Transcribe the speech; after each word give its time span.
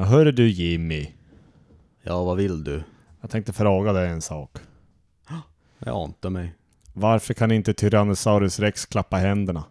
Ja, 0.00 0.06
hörru 0.06 0.32
du 0.32 0.48
Jimmy. 0.48 1.08
Ja, 2.02 2.24
vad 2.24 2.36
vill 2.36 2.64
du? 2.64 2.82
Jag 3.20 3.30
tänkte 3.30 3.52
fråga 3.52 3.92
dig 3.92 4.08
en 4.08 4.22
sak. 4.22 4.58
Jag 5.78 5.96
ante 5.96 6.30
mig. 6.30 6.54
Varför 6.92 7.34
kan 7.34 7.50
inte 7.50 7.74
Tyrannosaurus 7.74 8.58
rex 8.60 8.86
klappa 8.86 9.16
händerna? 9.16 9.64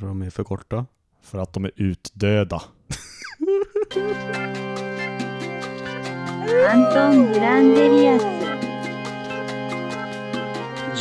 För 0.00 0.06
de 0.06 0.22
är 0.22 0.30
för 0.30 0.44
korta. 0.44 0.86
För 1.22 1.38
att 1.38 1.52
de 1.52 1.64
är 1.64 1.70
utdöda. 1.76 2.62
Anton 6.70 7.32
Brandelius. 7.32 8.22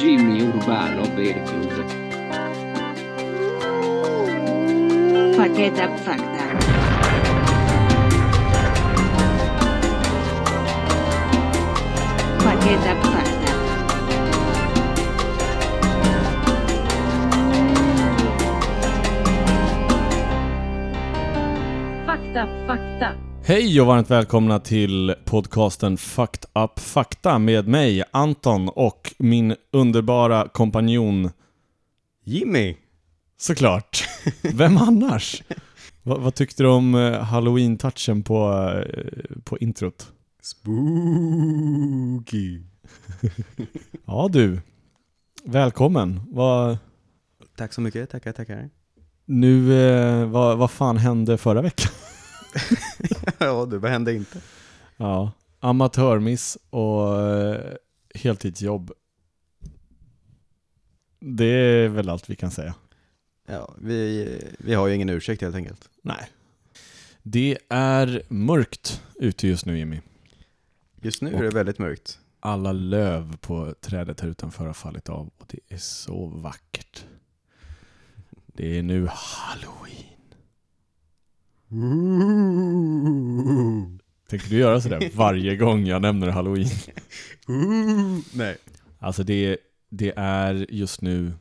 Jimmy 0.02 0.42
Urbano 0.42 1.16
Berglund. 1.16 1.92
Fakta 5.36 5.98
fakta. 5.98 6.85
Fakta 12.66 12.96
fakta. 12.96 13.54
Fakta 22.06 22.48
fakta. 22.68 23.12
Hej 23.44 23.82
och 23.82 23.88
varmt 23.88 24.12
välkomna 24.12 24.60
till 24.60 25.16
podcasten 25.26 25.98
Fucked 25.98 26.46
Up 26.54 26.80
Fakta 26.80 27.40
med 27.40 27.68
mig, 27.68 28.04
Anton, 28.12 28.70
och 28.70 29.14
min 29.18 29.56
underbara 29.72 30.48
kompanjon, 30.48 31.30
Jimmy! 32.24 32.76
såklart. 33.38 34.08
Vem 34.54 34.78
annars? 34.78 35.44
Va, 36.04 36.18
vad 36.18 36.36
tyckte 36.36 36.64
du 36.64 36.70
om 36.70 36.96
eh, 36.96 37.24
halloween-touchen 37.24 38.24
på, 38.24 38.70
eh, 38.74 39.42
på 39.44 39.58
introt? 39.58 40.12
Spooky. 40.46 41.82
Ja 44.06 44.30
du, 44.32 44.62
välkommen. 45.44 46.22
Vad, 46.30 46.78
Tack 47.56 47.74
så 47.74 47.82
mycket, 47.82 48.10
tackar, 48.10 48.32
tackar. 48.32 48.70
nu, 49.26 49.74
eh, 49.74 50.26
vad, 50.30 50.58
vad 50.58 50.72
fan 50.72 50.98
hände 50.98 51.38
förra 51.38 51.62
veckan? 51.62 51.92
ja 53.40 53.66
du, 53.66 53.78
vad 53.78 53.92
hände 53.92 54.14
inte? 54.14 54.42
Ja, 54.98 55.32
amatörmiss 55.60 56.58
och 56.70 57.22
eh, 57.22 57.74
heltidsjobb. 58.16 58.92
Det 61.20 61.46
är 61.46 61.88
väl 61.88 62.10
allt 62.10 62.30
vi 62.30 62.36
kan 62.36 62.52
säga. 62.52 62.76
Ja, 63.48 63.74
vi, 63.82 64.42
vi 64.60 64.74
har 64.74 64.88
ju 64.88 64.96
ingen 64.96 65.10
ursäkt 65.10 65.42
helt 65.42 65.56
enkelt. 65.56 65.90
Nej. 66.02 66.30
Det 67.24 67.58
är 67.70 68.22
mörkt 68.28 69.02
ute 69.16 69.48
just 69.48 69.66
nu 69.66 69.78
Jimmy. 69.78 70.02
Just 71.06 71.22
nu 71.22 71.34
Och- 71.34 71.40
är 71.40 71.44
det 71.44 71.50
väldigt 71.50 71.80
mörkt. 71.80 72.20
Alla 72.40 72.72
löv 72.72 73.38
på 73.38 73.76
trädet 73.82 74.22
här 74.22 74.30
utanför 74.30 74.66
har 74.66 74.74
fallit 74.74 75.10
av 75.10 75.32
och 75.38 75.46
det 75.48 75.60
är 75.76 75.78
så 75.78 76.26
vackert. 76.26 77.06
Det 78.48 78.78
är 78.78 78.84
nu 78.84 79.08
halloween. 79.12 80.06
Tänker 84.30 84.50
du 84.50 84.58
göra 84.58 84.82
sådär 84.82 85.12
varje 85.16 85.56
gång 85.56 85.86
jag 85.86 86.02
nämner 86.02 86.30
halloween? 86.30 86.68
Nej. 88.34 88.58
Alltså 89.00 89.24
det, 89.24 89.58
det 89.90 90.14
är 90.18 90.66
just 90.70 91.02
nu 91.02 91.34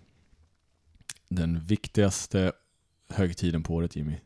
den 1.29 1.61
viktigaste 1.61 2.53
högtiden 3.09 3.62
på 3.62 3.75
året 3.75 3.97
Jimmy. 3.97 4.17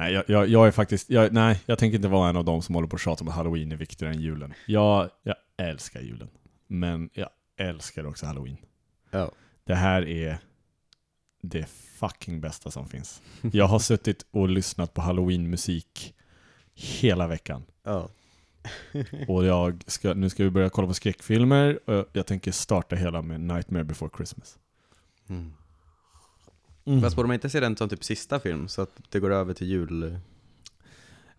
Nej, 0.00 0.12
jag, 0.12 0.24
jag, 0.26 0.48
jag 0.48 0.66
är 0.66 0.70
faktiskt, 0.70 1.10
jag, 1.10 1.32
nej, 1.32 1.60
jag 1.66 1.78
tänker 1.78 1.96
inte 1.96 2.08
vara 2.08 2.28
en 2.28 2.36
av 2.36 2.44
dem 2.44 2.62
som 2.62 2.74
håller 2.74 2.88
på 2.88 2.94
och 2.94 3.00
tjatar 3.00 3.24
om 3.24 3.28
att 3.28 3.34
halloween 3.34 3.72
är 3.72 3.76
viktigare 3.76 4.14
än 4.14 4.20
julen. 4.20 4.54
Jag, 4.66 5.10
jag 5.22 5.36
älskar 5.56 6.00
julen. 6.00 6.28
Men 6.66 7.10
jag 7.12 7.28
älskar 7.56 8.06
också 8.06 8.26
halloween. 8.26 8.56
Ja. 9.10 9.30
Det 9.64 9.74
här 9.74 10.08
är 10.08 10.38
det 11.42 11.68
fucking 11.70 12.40
bästa 12.40 12.70
som 12.70 12.88
finns. 12.88 13.22
Jag 13.52 13.64
har 13.64 13.78
suttit 13.78 14.26
och 14.30 14.48
lyssnat 14.48 14.94
på 14.94 15.00
halloween-musik 15.00 16.14
hela 16.74 17.26
veckan. 17.26 17.62
Ja. 17.82 18.08
Och 19.28 19.44
jag 19.44 19.82
ska, 19.86 20.14
nu 20.14 20.30
ska 20.30 20.44
vi 20.44 20.50
börja 20.50 20.70
kolla 20.70 20.88
på 20.88 20.94
skräckfilmer 20.94 21.90
och 21.90 22.06
jag 22.12 22.26
tänker 22.26 22.52
starta 22.52 22.96
hela 22.96 23.22
med 23.22 23.40
Nightmare 23.40 23.84
before 23.84 24.10
Christmas. 24.16 24.58
Mm. 25.28 25.52
Mm. 26.90 27.02
Fast 27.02 27.16
borde 27.16 27.26
man 27.26 27.34
inte 27.34 27.50
se 27.50 27.60
den 27.60 27.76
som 27.76 27.88
typ 27.88 28.04
sista 28.04 28.40
film 28.40 28.68
så 28.68 28.82
att 28.82 28.90
det 29.08 29.20
går 29.20 29.30
över 29.32 29.54
till 29.54 29.66
jul? 29.68 30.18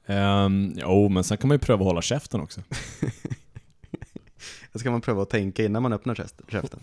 Um, 0.05 0.73
jo, 0.77 1.09
men 1.09 1.23
sen 1.23 1.37
kan 1.37 1.47
man 1.47 1.55
ju 1.55 1.59
pröva 1.59 1.81
att 1.81 1.87
hålla 1.87 2.01
käften 2.01 2.41
också. 2.41 2.61
Ska 4.75 4.91
man 4.91 5.01
pröva 5.01 5.21
att 5.21 5.29
tänka 5.29 5.65
innan 5.65 5.83
man 5.83 5.93
öppnar 5.93 6.15
käft- 6.15 6.51
käften? 6.51 6.79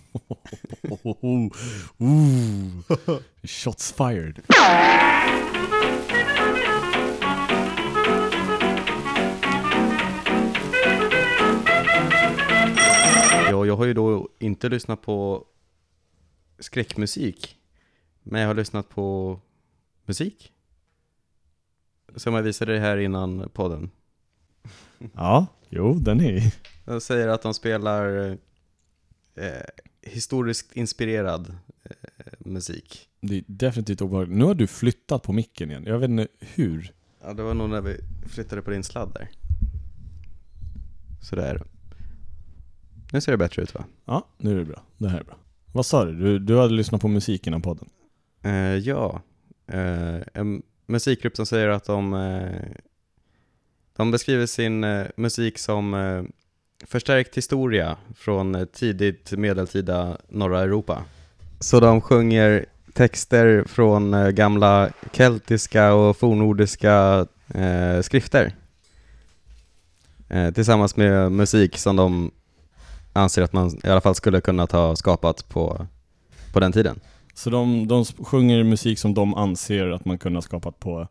Shots 3.47 3.93
fired. 3.93 4.41
Ja, 13.51 13.67
jag 13.67 13.77
har 13.77 13.85
ju 13.85 13.95
då 13.95 14.29
inte 14.39 14.69
lyssnat 14.69 15.03
på 15.03 15.45
skräckmusik, 16.59 17.57
men 18.23 18.41
jag 18.41 18.49
har 18.49 18.55
lyssnat 18.55 18.89
på 18.89 19.41
musik. 20.07 20.53
Som 22.17 22.35
jag 22.35 22.43
visade 22.43 22.73
dig 22.73 22.81
här 22.81 22.97
innan 22.97 23.49
podden. 23.53 23.91
Ja, 25.15 25.47
jo, 25.69 25.95
den 25.95 26.21
är 26.21 26.55
De 26.85 27.01
säger 27.01 27.29
att 27.29 27.43
de 27.43 27.55
spelar 27.55 28.31
eh, 29.35 29.47
historiskt 30.03 30.73
inspirerad 30.73 31.57
eh, 31.85 31.93
musik. 32.39 33.09
Det 33.21 33.39
är 33.39 33.45
definitivt 33.47 34.01
obehagligt. 34.01 34.39
Nu 34.39 34.45
har 34.45 34.55
du 34.55 34.67
flyttat 34.67 35.23
på 35.23 35.33
micken 35.33 35.71
igen. 35.71 35.85
Jag 35.87 35.99
vet 35.99 36.11
inte 36.11 36.29
hur. 36.41 36.93
Ja, 37.23 37.33
det 37.35 37.43
var 37.43 37.55
nog 37.55 37.71
när 37.71 37.81
vi 37.81 37.97
flyttade 38.27 38.63
på 38.63 38.71
din 38.71 38.85
sladd 38.85 39.13
där. 39.15 39.29
Sådär. 41.23 41.63
Nu 43.13 43.21
ser 43.21 43.33
det 43.33 43.39
bättre 43.39 43.63
ut 43.63 43.75
va? 43.75 43.85
Ja, 44.05 44.27
nu 44.39 44.53
är 44.53 44.59
det 44.59 44.65
bra. 44.65 44.83
Det 44.99 45.09
här 45.09 45.21
är 45.21 45.25
bra. 45.25 45.37
Vad 45.73 45.87
sa 45.87 46.05
du? 46.05 46.13
Du, 46.13 46.39
du 46.39 46.59
hade 46.59 46.75
lyssnat 46.75 47.01
på 47.01 47.09
musik 47.09 47.47
innan 47.47 47.63
podden? 47.63 47.89
Uh, 48.47 48.77
ja, 48.77 49.23
uh, 49.75 50.21
en 50.35 50.63
musikgrupp 50.87 51.37
som 51.37 51.47
säger 51.47 51.69
att 51.69 51.85
de, 51.85 52.13
uh, 52.13 52.61
de 53.97 54.11
beskriver 54.11 54.47
sin 54.47 54.87
musik 55.17 55.59
som 55.59 56.29
förstärkt 56.87 57.37
historia 57.37 57.97
från 58.17 58.67
tidigt 58.73 59.33
medeltida 59.33 60.17
norra 60.29 60.61
Europa. 60.61 61.05
Så 61.61 61.81
de 61.81 62.01
sjunger 62.01 62.67
texter 62.93 63.65
från 63.67 64.35
gamla 64.35 64.91
keltiska 65.13 65.95
och 65.95 66.17
fornnordiska 66.17 67.27
skrifter 68.03 68.55
tillsammans 70.55 70.97
med 70.97 71.33
musik 71.33 71.79
som 71.79 71.97
de 71.97 72.31
anser 73.13 73.43
att 73.43 73.53
man 73.53 73.81
i 73.85 73.89
alla 73.89 74.01
fall 74.01 74.15
skulle 74.15 74.41
kunnat 74.41 74.73
ha 74.73 74.97
skapat 74.97 75.49
på, 75.49 75.87
på 76.53 76.61
den 76.61 76.73
tiden. 76.73 77.01
Så 77.39 77.51
de, 77.51 77.89
de 77.89 78.05
sjunger 78.05 78.65
musik 78.65 78.99
som 78.99 79.15
de 79.15 79.35
anser 79.35 79.91
att 79.91 80.05
man 80.05 80.19
kunde 80.19 80.37
ha 80.37 80.43
skapat 80.43 80.81
på 80.81 81.09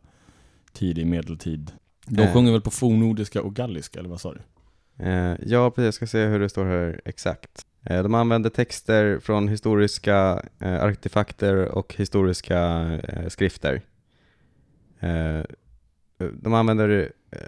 tidig 0.72 1.06
medeltid. 1.06 1.72
De 2.06 2.22
Eh. 2.22 2.32
sjunger 2.32 2.52
väl 2.52 2.60
på 2.60 2.70
fornnordiska 2.70 3.42
och 3.42 3.54
galliska, 3.54 3.98
eller 3.98 4.08
vad 4.08 4.20
sa 4.20 4.34
du? 4.34 4.40
Eh, 5.04 5.36
ja, 5.46 5.70
precis. 5.70 5.84
Jag 5.84 5.94
ska 5.94 6.06
se 6.06 6.24
hur 6.26 6.40
det 6.40 6.48
står 6.48 6.64
här 6.64 7.00
exakt. 7.04 7.66
Eh, 7.84 8.02
de 8.02 8.14
använder 8.14 8.50
texter 8.50 9.18
från 9.18 9.48
historiska 9.48 10.42
eh, 10.60 10.84
artefakter 10.84 11.68
och 11.68 11.94
historiska 11.98 12.58
eh, 13.08 13.28
skrifter. 13.28 13.82
Eh, 15.00 15.40
de 16.42 16.54
använder 16.54 17.12
eh, 17.30 17.38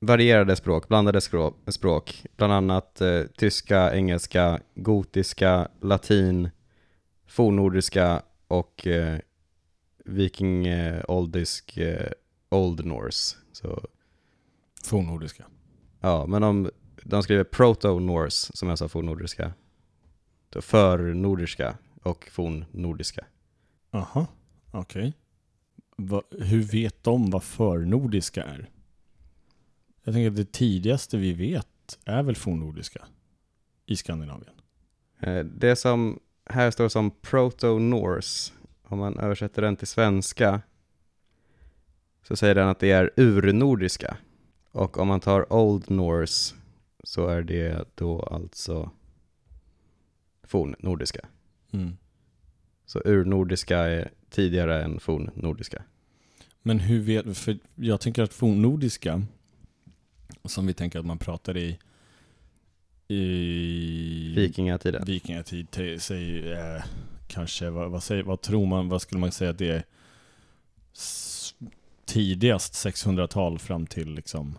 varierade 0.00 0.56
språk, 0.56 0.88
blandade 0.88 1.20
språk, 1.68 2.24
bland 2.36 2.52
annat 2.52 3.00
eh, 3.00 3.22
tyska, 3.38 3.94
engelska, 3.94 4.60
gotiska, 4.74 5.68
latin, 5.80 6.50
fornnordiska 7.26 8.22
och 8.48 8.86
eh, 8.86 9.18
viking, 10.04 10.66
eh, 10.66 11.04
oldisk, 11.08 11.76
eh, 11.76 12.10
old 12.48 12.84
norse. 12.84 13.36
Så 13.52 13.86
Fornnordiska. 14.84 15.44
Ja, 16.00 16.26
men 16.26 16.42
de, 16.42 16.70
de 17.02 17.22
skriver 17.22 17.44
proto-norse, 17.44 18.56
som 18.56 18.68
jag 18.68 18.78
sa, 18.78 18.88
fornnordiska. 18.88 19.52
Förnordiska 20.60 21.78
och 22.02 22.28
fornnordiska. 22.32 23.26
Aha, 23.90 24.26
okej. 24.70 25.14
Va, 25.96 26.22
hur 26.30 26.62
vet 26.62 27.04
de 27.04 27.30
vad 27.30 27.42
förnordiska 27.44 28.44
är? 28.44 28.70
Jag 30.04 30.14
tänker 30.14 30.30
att 30.30 30.36
det 30.36 30.52
tidigaste 30.52 31.16
vi 31.16 31.32
vet 31.32 31.98
är 32.04 32.22
väl 32.22 32.36
fornnordiska 32.36 33.06
i 33.86 33.96
Skandinavien. 33.96 34.54
Eh, 35.20 35.38
Det 35.44 35.76
som 35.76 36.20
här 36.46 36.70
står 36.70 36.88
som 36.88 37.10
proto-norse, 37.10 38.52
om 38.82 38.98
man 38.98 39.18
översätter 39.18 39.62
den 39.62 39.76
till 39.76 39.86
svenska, 39.86 40.60
så 42.22 42.36
säger 42.36 42.54
den 42.54 42.68
att 42.68 42.78
det 42.78 42.90
är 42.90 43.10
urnordiska. 43.16 44.16
Och 44.70 44.98
om 44.98 45.08
man 45.08 45.20
tar 45.20 45.52
Old 45.52 45.90
Norse 45.90 46.54
så 47.04 47.26
är 47.26 47.42
det 47.42 47.88
då 47.94 48.22
alltså 48.22 48.90
fornnordiska. 50.42 51.20
Mm. 51.70 51.96
Så 52.86 53.02
urnordiska 53.04 53.78
är 53.78 54.10
tidigare 54.30 54.84
än 54.84 55.00
fornnordiska. 55.00 55.82
Men 56.62 56.78
hur 56.78 57.00
vet, 57.00 57.38
för 57.38 57.58
jag 57.74 58.00
tänker 58.00 58.22
att 58.22 58.32
fornnordiska, 58.32 59.22
som 60.44 60.66
vi 60.66 60.74
tänker 60.74 60.98
att 60.98 61.06
man 61.06 61.18
pratar 61.18 61.56
i, 61.56 61.78
i 63.08 64.34
Vikingatiden. 64.36 65.04
vikingatid, 65.04 65.66
säg, 65.98 66.52
eh, 66.52 66.84
kanske, 67.26 67.70
vad, 67.70 67.90
vad, 67.90 68.02
säger, 68.02 68.22
vad 68.22 68.40
tror 68.40 68.66
man, 68.66 68.88
vad 68.88 69.02
skulle 69.02 69.20
man 69.20 69.32
säga 69.32 69.50
att 69.50 69.58
det 69.58 69.68
är 69.68 69.84
tidigast 72.04 72.86
600-tal 72.86 73.58
fram 73.58 73.86
till 73.86 74.14
liksom 74.14 74.56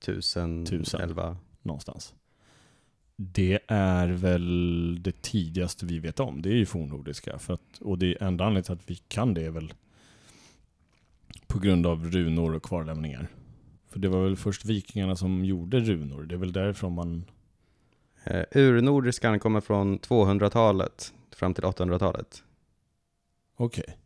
1011. 0.00 1.36
någonstans. 1.62 2.14
Det 3.16 3.58
är 3.68 4.08
väl 4.08 4.98
det 5.02 5.22
tidigaste 5.22 5.86
vi 5.86 5.98
vet 5.98 6.20
om. 6.20 6.42
Det 6.42 6.48
är 6.48 6.54
ju 6.54 6.66
fornnordiska. 6.66 7.38
För 7.38 7.54
att, 7.54 7.78
och 7.80 7.98
det 7.98 8.16
enda 8.20 8.44
anledningen 8.44 8.62
till 8.62 8.72
att 8.72 8.90
vi 8.90 8.94
kan 9.08 9.34
det 9.34 9.44
är 9.44 9.50
väl 9.50 9.74
på 11.46 11.58
grund 11.58 11.86
av 11.86 12.10
runor 12.10 12.54
och 12.54 12.62
kvarlämningar. 12.62 13.28
För 13.88 13.98
det 13.98 14.08
var 14.08 14.24
väl 14.24 14.36
först 14.36 14.64
vikingarna 14.64 15.16
som 15.16 15.44
gjorde 15.44 15.80
runor. 15.80 16.22
Det 16.22 16.34
är 16.34 16.38
väl 16.38 16.52
därifrån 16.52 16.92
man... 16.92 17.24
Eh, 18.26 18.44
urnordiskan 18.54 19.38
kommer 19.40 19.60
från 19.60 19.98
200-talet 19.98 21.12
fram 21.36 21.54
till 21.54 21.64
800-talet. 21.64 22.42
Okej. 23.56 23.96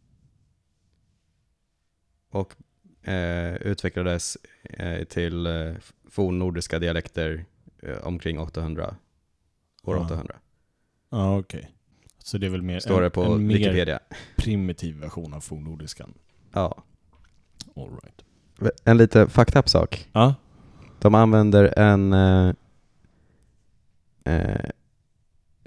Och 2.31 2.55
eh, 3.09 3.55
utvecklades 3.55 4.39
eh, 4.63 5.05
till 5.05 5.47
eh, 5.47 5.73
fornnordiska 6.11 6.79
dialekter 6.79 7.45
eh, 7.83 7.99
omkring 8.07 8.39
800. 8.39 8.97
År 9.83 9.97
Ja. 9.97 10.05
800. 10.05 10.37
Ja, 11.11 11.39
okej. 11.39 11.71
Så 12.19 12.39
det 12.39 12.47
är 12.47 12.51
väl 12.51 12.63
mer 12.63 12.81
Står 12.81 12.97
en, 12.97 13.03
det 13.03 13.11
på 13.11 13.23
en 13.23 13.47
mer 13.47 13.55
Wikipedia. 13.55 14.01
primitiv 14.37 14.97
version 14.97 15.35
av 15.35 15.41
fornnordiskan. 15.41 16.15
Ja. 16.53 16.83
All 17.77 17.91
right. 18.03 18.23
En 18.85 18.97
lite 18.97 19.29
fucked 19.29 19.57
up 19.59 19.69
sak. 19.69 20.09
Ja, 20.13 20.35
De 20.99 21.15
använder 21.15 21.79
en, 21.79 22.13
eh, 24.31 24.71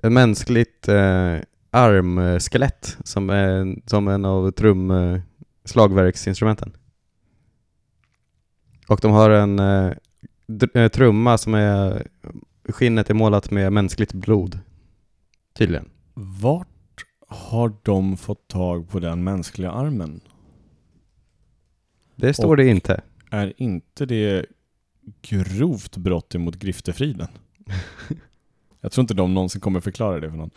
en 0.04 0.14
mänskligt 0.14 0.88
eh, 0.88 1.38
armskelett 1.72 2.98
som, 3.04 3.30
är, 3.30 3.76
som 3.90 4.08
en 4.08 4.26
av 4.26 4.52
trum, 4.52 4.92
eh, 4.92 5.22
slagverksinstrumenten. 5.66 6.78
Och 8.88 9.00
de 9.02 9.12
har 9.12 9.30
en 9.30 9.60
eh, 9.60 9.92
eh, 10.74 10.88
trumma 10.90 11.38
som 11.38 11.54
är, 11.54 12.08
skinnet 12.70 13.10
är 13.10 13.14
målat 13.14 13.52
med 13.52 13.74
mänskligt 13.74 14.14
blod. 14.14 14.60
Tydligen. 15.54 15.90
vart 16.14 16.68
har 17.28 17.74
de 17.84 18.18
fått 18.18 18.48
tag 18.48 18.90
på 18.90 19.00
den 19.00 19.24
mänskliga 19.24 19.72
armen? 19.72 20.22
Det 22.16 22.34
står 22.34 22.48
Och- 22.48 22.58
det 22.58 22.68
inte. 22.68 23.02
Är 23.32 23.54
inte 23.58 24.06
det 24.06 24.46
grovt 25.22 25.98
brott 25.98 26.36
emot 26.36 26.56
griftefriden? 26.56 27.28
Jag 28.84 28.92
tror 28.92 29.04
inte 29.04 29.14
de 29.14 29.34
någonsin 29.34 29.62
kommer 29.62 29.80
förklara 29.80 30.20
det 30.20 30.30
för 30.30 30.38
någon. 30.38 30.50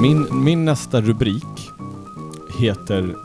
Min, 0.00 0.44
min 0.44 0.64
nästa 0.64 1.00
rubrik 1.00 1.70
heter 2.58 3.16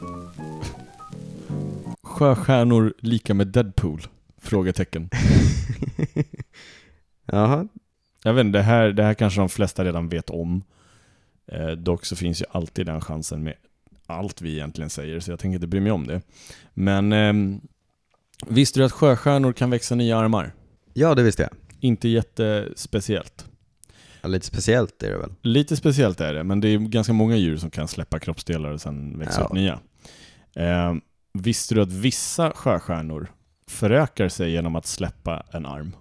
Sjöstjärnor 2.04 2.94
lika 3.00 3.33
med 3.33 3.48
Deadpool? 3.48 4.01
Frågetecken. 4.38 5.10
Jaha, 7.25 7.68
jag 8.23 8.33
vet 8.33 8.45
inte, 8.45 8.59
det 8.59 8.63
här, 8.63 8.88
det 8.91 9.03
här 9.03 9.13
kanske 9.13 9.39
de 9.41 9.50
flesta 9.50 9.85
redan 9.85 10.09
vet 10.09 10.29
om. 10.29 10.63
Eh, 11.47 11.69
dock 11.69 12.06
så 12.06 12.15
finns 12.15 12.41
ju 12.41 12.45
alltid 12.51 12.85
den 12.85 13.01
chansen 13.01 13.44
med 13.44 13.53
allt 14.07 14.41
vi 14.41 14.51
egentligen 14.53 14.89
säger, 14.89 15.19
så 15.19 15.31
jag 15.31 15.39
tänker 15.39 15.56
inte 15.56 15.68
bry 15.68 15.79
mig 15.79 15.91
om 15.91 16.07
det. 16.07 16.21
Men 16.73 17.13
ehm, 17.13 17.62
visste 18.47 18.79
du 18.79 18.85
att 18.85 18.91
sjöstjärnor 18.91 19.53
kan 19.53 19.69
växa 19.69 19.95
nya 19.95 20.18
armar? 20.18 20.51
Ja, 20.94 21.15
det 21.15 21.23
visste 21.23 21.41
jag. 21.44 21.51
Inte 21.79 22.07
jättespeciellt. 22.09 23.45
Ja, 24.21 24.27
lite 24.29 24.45
speciellt 24.45 25.03
är 25.03 25.12
det 25.12 25.18
väl. 25.18 25.33
Lite 25.41 25.75
speciellt 25.77 26.21
är 26.21 26.33
det, 26.33 26.44
men 26.44 26.59
det 26.62 26.68
är 26.68 26.77
ganska 26.77 27.13
många 27.13 27.35
djur 27.35 27.57
som 27.57 27.69
kan 27.71 27.88
släppa 27.88 28.19
kroppsdelar 28.19 28.69
och 28.71 28.81
sen 28.81 29.19
växa 29.19 29.41
Ja. 29.41 29.45
upp 29.45 29.53
nya. 29.53 29.79
Eh, 30.56 30.94
visste 31.33 31.75
du 31.75 31.81
att 31.81 31.91
vissa 31.91 32.51
sjöstjärnor 32.51 33.27
förökar 33.68 34.29
sig 34.29 34.51
genom 34.51 34.75
att 34.75 34.85
släppa 34.85 35.44
en 35.51 35.65
arm? 35.65 35.91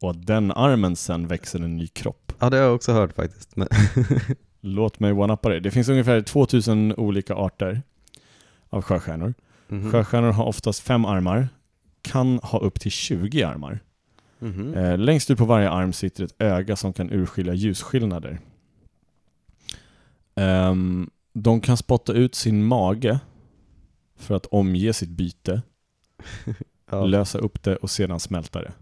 Och 0.00 0.10
att 0.10 0.26
den 0.26 0.52
armen 0.52 0.96
sen 0.96 1.26
växer 1.26 1.60
en 1.60 1.76
ny 1.76 1.86
kropp? 1.86 2.32
Ja, 2.38 2.50
det 2.50 2.56
har 2.56 2.64
jag 2.64 2.74
också 2.74 2.92
hört 2.92 3.12
faktiskt. 3.12 3.54
Låt 4.60 5.00
mig 5.00 5.12
one-uppa 5.12 5.48
det. 5.48 5.60
Det 5.60 5.70
finns 5.70 5.88
ungefär 5.88 6.22
2000 6.22 6.94
olika 6.96 7.34
arter 7.34 7.82
av 8.68 8.82
sjöstjärnor. 8.82 9.34
Mhm. 9.68 9.92
Sjöstjärnor 9.92 10.30
har 10.32 10.44
oftast 10.44 10.80
fem 10.80 11.04
armar, 11.04 11.48
kan 12.02 12.38
ha 12.42 12.58
upp 12.58 12.80
till 12.80 12.90
20 12.90 13.42
armar. 13.42 13.80
Mhm. 14.38 14.74
Eh, 14.74 14.98
längst 14.98 15.30
ut 15.30 15.38
på 15.38 15.44
varje 15.44 15.70
arm 15.70 15.92
sitter 15.92 16.24
ett 16.24 16.34
öga 16.38 16.76
som 16.76 16.92
kan 16.92 17.10
urskilja 17.10 17.54
ljusskillnader. 17.54 18.40
Ehm, 20.34 21.10
de 21.32 21.60
kan 21.60 21.76
spotta 21.76 22.12
ut 22.12 22.34
sin 22.34 22.64
mage 22.64 23.20
för 24.16 24.34
att 24.34 24.46
omge 24.46 24.92
sitt 24.92 25.10
byte, 25.10 25.62
ja. 26.90 27.04
lösa 27.04 27.38
upp 27.38 27.62
det 27.62 27.76
och 27.76 27.90
sedan 27.90 28.20
smälta 28.20 28.60
det. 28.60 28.72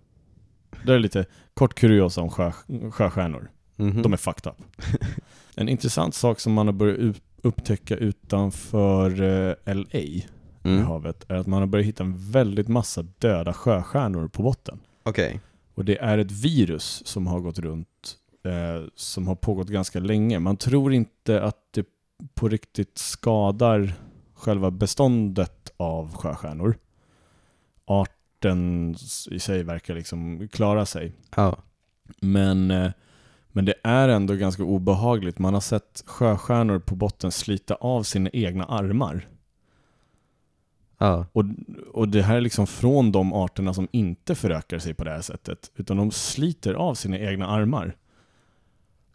Det 0.88 0.94
är 0.94 0.98
lite 0.98 1.26
kort 1.54 1.74
kuriosa 1.74 2.20
om 2.22 2.30
sjö, 2.30 2.52
sjöstjärnor. 2.90 3.50
Mhm. 3.76 4.02
De 4.02 4.12
är 4.12 4.16
fucked 4.16 4.52
up. 4.52 4.56
En 5.56 5.68
intressant 5.68 6.14
sak 6.14 6.40
som 6.40 6.52
man 6.52 6.66
har 6.66 6.72
börjat 6.72 7.16
upptäcka 7.42 7.96
utanför 7.96 9.22
eh, 9.22 9.74
LA, 9.74 9.98
i 9.98 10.26
Mm. 10.64 10.84
havet, 10.86 11.24
är 11.30 11.34
att 11.34 11.46
man 11.46 11.60
har 11.60 11.66
börjat 11.66 11.86
hitta 11.86 12.04
en 12.04 12.30
väldigt 12.30 12.68
massa 12.68 13.02
döda 13.02 13.52
sjöstjärnor 13.52 14.28
på 14.28 14.42
botten. 14.42 14.80
Okej. 15.02 15.40
Och 15.74 15.84
det 15.84 15.98
är 15.98 16.18
ett 16.18 16.32
virus 16.32 17.02
som 17.06 17.26
har 17.26 17.40
gått 17.40 17.58
runt, 17.58 18.16
eh, 18.44 18.86
som 18.94 19.28
har 19.28 19.34
pågått 19.34 19.68
ganska 19.68 20.00
länge. 20.00 20.38
Man 20.38 20.56
tror 20.56 20.92
inte 20.92 21.42
att 21.42 21.56
det 21.70 21.86
på 22.34 22.48
riktigt 22.48 22.98
skadar 22.98 23.92
själva 24.34 24.70
beståndet 24.70 25.72
av 25.76 26.14
sjöstjärnor. 26.14 26.74
Arten 28.38 28.94
i 29.30 29.38
sig 29.38 29.62
verkar 29.62 29.94
liksom 29.94 30.48
klara 30.48 30.86
sig. 30.86 31.12
Ja. 31.36 31.56
Men, 32.20 32.70
eh, 32.70 32.90
men 33.52 33.64
det 33.64 33.74
är 33.82 34.08
ändå 34.08 34.34
ganska 34.34 34.62
obehagligt. 34.62 35.38
Man 35.38 35.54
har 35.54 35.60
sett 35.60 36.02
sjöstjärnor 36.06 36.78
på 36.78 36.94
botten 36.94 37.32
slita 37.32 37.74
av 37.74 38.02
sina 38.02 38.30
egna 38.32 38.64
armar. 38.64 39.28
Ja. 40.98 41.26
Och, 41.32 41.44
och 41.92 42.08
det 42.08 42.22
här 42.22 42.36
är 42.36 42.40
liksom 42.40 42.66
från 42.66 43.12
de 43.12 43.32
arterna 43.32 43.74
som 43.74 43.88
inte 43.92 44.34
förökar 44.34 44.78
sig 44.78 44.94
på 44.94 45.04
det 45.04 45.10
här 45.10 45.20
sättet. 45.20 45.70
Utan 45.76 45.96
de 45.96 46.10
sliter 46.10 46.74
av 46.74 46.94
sina 46.94 47.18
egna 47.18 47.48
armar 47.48 47.96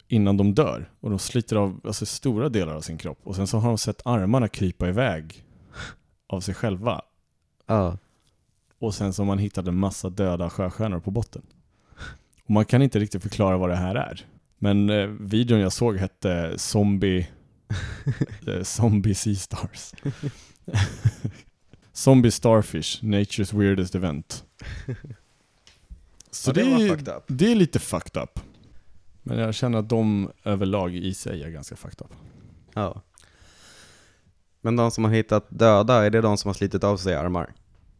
innan 0.08 0.36
de 0.36 0.54
dör. 0.54 0.90
Och 1.00 1.10
de 1.10 1.18
sliter 1.18 1.56
av 1.56 1.80
alltså, 1.84 2.06
stora 2.06 2.48
delar 2.48 2.74
av 2.74 2.80
sin 2.80 2.98
kropp. 2.98 3.20
Och 3.22 3.36
sen 3.36 3.46
så 3.46 3.58
har 3.58 3.68
de 3.68 3.78
sett 3.78 4.06
armarna 4.06 4.48
krypa 4.48 4.88
iväg 4.88 5.44
av 6.26 6.40
sig 6.40 6.54
själva. 6.54 7.02
Ja. 7.66 7.98
Och 8.84 8.94
sen 8.94 9.12
så 9.12 9.24
man 9.24 9.38
hittat 9.38 9.68
en 9.68 9.76
massa 9.78 10.10
döda 10.10 10.50
sjöstjärnor 10.50 11.00
på 11.00 11.10
botten. 11.10 11.42
Och 12.44 12.50
man 12.50 12.64
kan 12.64 12.82
inte 12.82 12.98
riktigt 12.98 13.22
förklara 13.22 13.56
vad 13.56 13.68
det 13.68 13.76
här 13.76 13.94
är. 13.94 14.26
Men 14.58 14.90
eh, 14.90 15.06
videon 15.06 15.60
jag 15.60 15.72
såg 15.72 15.96
hette 15.96 16.58
Zombie, 16.58 17.28
eh, 18.46 18.62
Zombie 18.62 19.14
Sea 19.14 19.34
Stars. 19.34 19.94
Zombie 21.92 22.30
Starfish, 22.30 23.02
Nature's 23.02 23.58
Weirdest 23.58 23.94
Event. 23.94 24.44
Så 26.30 26.50
Ja, 26.50 26.54
det, 26.54 26.62
det 26.62 27.10
är, 27.10 27.20
det 27.26 27.52
är 27.52 27.54
lite 27.54 27.78
fucked 27.78 28.22
up. 28.22 28.40
Men 29.22 29.38
jag 29.38 29.54
känner 29.54 29.78
att 29.78 29.88
de 29.88 30.30
överlag 30.44 30.96
i 30.96 31.14
sig 31.14 31.42
är 31.42 31.50
ganska 31.50 31.76
fucked 31.76 32.06
up. 32.06 32.12
Ja. 32.74 33.02
Men 34.60 34.76
de 34.76 34.90
som 34.90 35.04
har 35.04 35.10
hittat 35.10 35.46
döda, 35.48 36.06
är 36.06 36.10
det 36.10 36.20
de 36.20 36.36
som 36.36 36.48
har 36.48 36.54
slitit 36.54 36.84
av 36.84 36.96
sig 36.96 37.14
armar? 37.14 37.54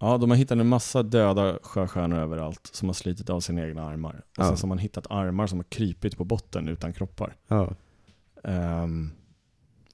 Ja, 0.04 0.18
de 0.18 0.30
har 0.30 0.37
hittat 0.37 0.58
en 0.58 0.68
massa 0.68 1.02
döda 1.02 1.58
sjöstjärnor 1.62 2.18
överallt 2.18 2.70
som 2.73 2.88
har 2.88 2.94
slitit 2.94 3.30
av 3.30 3.40
sina 3.40 3.66
egna 3.66 3.82
armar. 3.88 4.14
Och 4.30 4.38
Ja. 4.38 4.44
sen 4.49 4.56
så 4.56 4.64
har 4.64 4.68
man 4.68 4.78
hittat 4.78 5.06
armar 5.11 5.46
som 5.46 5.58
har 5.58 5.64
krypit 5.64 6.16
på 6.16 6.25
botten 6.25 6.68
utan 6.68 6.92
kroppar. 6.92 7.37
Ja. 7.49 7.75
Ehm, 8.44 9.11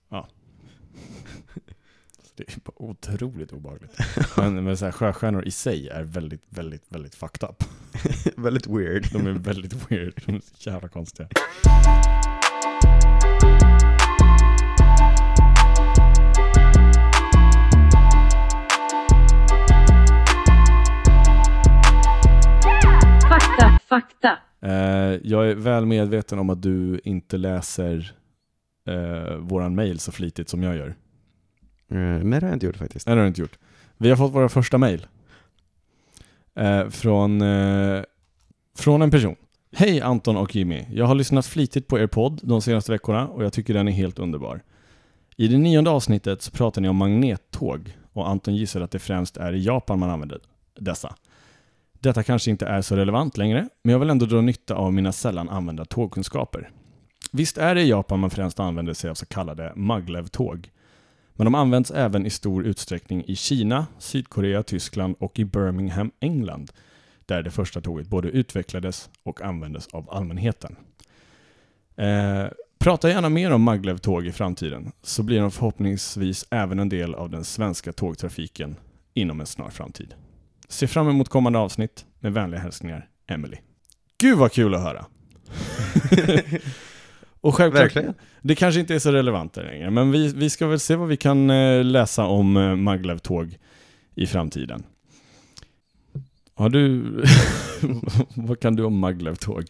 ja. 0.09 0.29
Det 2.37 2.49
är 2.57 2.61
bara 2.65 2.73
otroligt 2.83 3.53
obehagligt. 3.53 3.99
Men, 4.37 4.65
men 4.65 4.77
så 4.77 4.85
här, 4.85 4.93
sjöstjärnor 4.93 5.45
i 5.45 5.51
sig 5.51 5.89
är 5.89 6.03
väldigt, 6.03 6.43
väldigt, 6.49 6.85
väldigt 6.89 7.15
fucked 7.15 7.51
up. 7.51 7.65
Väldigt 8.37 8.67
weird. 8.67 9.09
De 9.13 9.27
är 9.27 9.33
väldigt 9.33 9.91
weird. 9.91 10.23
De 10.27 10.35
är 10.35 10.41
så 10.55 10.71
jävla 10.71 10.89
konstiga. 10.89 11.29
Fakta. 23.91 24.39
Eh, 24.61 24.73
jag 25.23 25.51
är 25.51 25.55
väl 25.55 25.87
medveten 25.87 26.39
om 26.39 26.51
att 26.51 26.63
du 26.63 27.01
inte 27.05 27.37
läser 27.39 28.13
eh, 28.87 29.37
våran 29.37 29.75
mail 29.75 29.99
så 29.99 30.13
flitigt 30.13 30.49
som 30.49 30.63
jag 30.63 30.77
gör. 30.77 30.89
Eh, 31.91 31.97
Men 31.97 32.31
det 32.31 32.37
har 32.37 32.49
jag 32.49 32.53
inte 32.57 32.67
gjort 32.67 32.77
faktiskt. 32.77 33.07
Nej, 33.07 33.17
det 33.17 33.21
har 33.21 33.25
du 33.25 33.29
inte 33.29 33.41
gjort. 33.41 33.59
Vi 33.97 34.11
har 34.11 34.17
fått 34.17 34.33
våra 34.33 34.49
första 34.49 34.79
mail. 34.79 35.07
Eh, 36.55 36.89
från, 36.89 37.41
eh, 37.41 38.03
från 38.79 39.03
en 39.03 39.11
person. 39.11 39.37
Hej 39.73 40.01
Anton 40.01 40.37
och 40.37 40.57
Jimmy. 40.57 40.87
Jag 40.93 41.07
har 41.07 41.15
lyssnat 41.15 41.47
flitigt 41.47 41.89
på 41.89 41.99
er 41.99 42.07
podd 42.07 42.41
de 42.43 42.63
senaste 42.63 42.93
veckorna 42.93 43.29
och 43.29 43.45
jag 43.45 43.53
tycker 43.53 43.75
den 43.75 43.89
är 43.89 43.93
helt 43.93 44.19
underbar. 44.19 44.61
I 45.37 45.49
det 45.49 45.59
nionde 45.59 45.91
avsnittet 45.91 46.43
så 46.43 46.51
pratar 46.51 46.81
ni 46.81 46.89
om 46.89 46.97
magnettåg 46.97 47.97
och 48.13 48.29
Anton 48.29 48.57
gissar 48.57 48.81
att 48.81 48.91
det 48.91 48.99
främst 48.99 49.37
är 49.37 49.53
i 49.53 49.65
Japan 49.65 49.99
man 49.99 50.11
använder 50.11 50.41
dessa. 50.79 51.15
Detta 52.01 52.23
kanske 52.23 52.51
inte 52.51 52.67
är 52.67 52.83
så 52.83 52.97
relevant 52.97 53.37
längre, 53.37 53.69
men 53.83 53.93
jag 53.93 53.99
vill 53.99 54.11
ändå 54.11 54.27
dra 54.27 54.41
nytta 54.41 54.75
av 54.75 54.93
mina 54.93 55.13
sällan 55.13 55.49
använda 55.49 55.85
tågkunskaper. 55.85 56.71
Visst 57.33 57.59
är 57.59 57.75
det 57.75 57.83
i 57.83 57.89
Japan 57.89 58.21
man 58.21 58.31
främst 58.31 58.61
använder 58.61 58.95
sig 58.95 59.11
av 59.11 59.15
så 59.15 59.27
kallade 59.27 59.73
maglev-tåg. 59.77 60.71
Men 61.33 61.45
de 61.45 61.55
används 61.55 61.91
även 61.91 62.27
i 62.27 62.31
stor 62.31 62.67
utsträckning 62.67 63.25
i 63.27 63.37
Kina, 63.37 63.87
Sydkorea, 63.99 64.63
Tyskland 64.63 65.17
och 65.19 65.39
i 65.39 65.45
Birmingham, 65.45 66.11
England, 66.21 66.73
där 67.27 67.43
det 67.43 67.51
första 67.51 67.81
tåget 67.81 68.09
både 68.09 68.29
utvecklades 68.29 69.11
och 69.23 69.43
användes 69.43 69.87
av 69.87 70.11
allmänheten. 70.11 70.77
Eh, 71.97 72.45
prata 72.79 73.09
gärna 73.11 73.29
mer 73.29 73.51
om 73.53 73.63
maglev-tåg 73.63 74.27
i 74.27 74.33
framtiden, 74.33 74.93
så 75.03 75.23
blir 75.23 75.41
de 75.41 75.51
förhoppningsvis 75.51 76.47
även 76.51 76.79
en 76.79 76.89
del 76.89 77.15
av 77.15 77.31
den 77.31 77.45
svenska 77.45 77.93
tågtrafiken 77.93 78.77
inom 79.15 79.41
en 79.41 79.47
snar 79.47 79.71
framtid. 79.71 80.15
Se 80.71 80.87
fram 80.87 81.09
emot 81.09 81.29
kommande 81.29 81.59
avsnitt. 81.59 82.07
Med 82.21 82.33
vänliga 82.33 82.61
hälsningar, 82.61 83.09
Emily. 83.27 83.57
Gud 84.19 84.39
vad 84.39 84.53
kul 84.53 84.75
att 84.75 84.83
höra! 84.83 85.07
och 87.41 87.55
självklart, 87.55 87.83
Verkligen. 87.85 88.15
det 88.43 88.55
kanske 88.55 88.81
inte 88.81 88.95
är 88.95 88.99
så 88.99 89.13
relevant 89.13 89.57
längre, 89.57 89.91
men 89.91 90.11
vi, 90.11 90.33
vi 90.33 90.51
ska 90.51 90.67
väl 90.67 90.81
se 90.81 90.97
vad 90.97 91.09
vi 91.09 91.17
kan 91.17 91.51
eh, 91.51 91.85
läsa 91.85 92.25
om 92.27 92.57
eh, 92.57 92.77
maglev-tåg 92.77 93.59
i 94.15 94.27
framtiden. 94.27 94.83
Har 96.55 96.69
du... 96.69 97.05
vad 98.35 98.61
kan 98.61 98.77
du 98.77 98.85
om 98.85 98.99
maglev-tåg? 98.99 99.65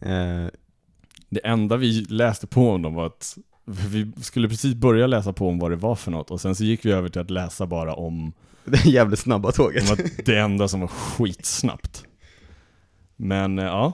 Eh, 0.00 0.46
Det 1.28 1.40
enda 1.46 1.76
vi 1.76 2.00
läste 2.08 2.46
på 2.46 2.70
om 2.70 2.82
dem 2.82 2.94
var 2.94 3.06
att 3.06 3.38
vi 3.64 4.12
skulle 4.20 4.48
precis 4.48 4.74
börja 4.74 5.06
läsa 5.06 5.32
på 5.32 5.48
om 5.48 5.58
vad 5.58 5.70
det 5.70 5.76
var 5.76 5.94
för 5.94 6.10
något 6.10 6.30
och 6.30 6.40
sen 6.40 6.54
så 6.54 6.64
gick 6.64 6.84
vi 6.84 6.92
över 6.92 7.08
till 7.08 7.20
att 7.20 7.30
läsa 7.30 7.66
bara 7.66 7.94
om, 7.94 8.32
det 8.70 8.84
jävligt 8.84 9.18
snabba 9.18 9.52
tåget. 9.52 9.90
att 9.90 10.26
det 10.26 10.38
enda 10.38 10.68
som 10.68 10.80
var 10.80 10.88
skitsnabbt. 10.88 12.04
Men 13.16 13.58
eh, 13.58 13.64
ja, 13.64 13.92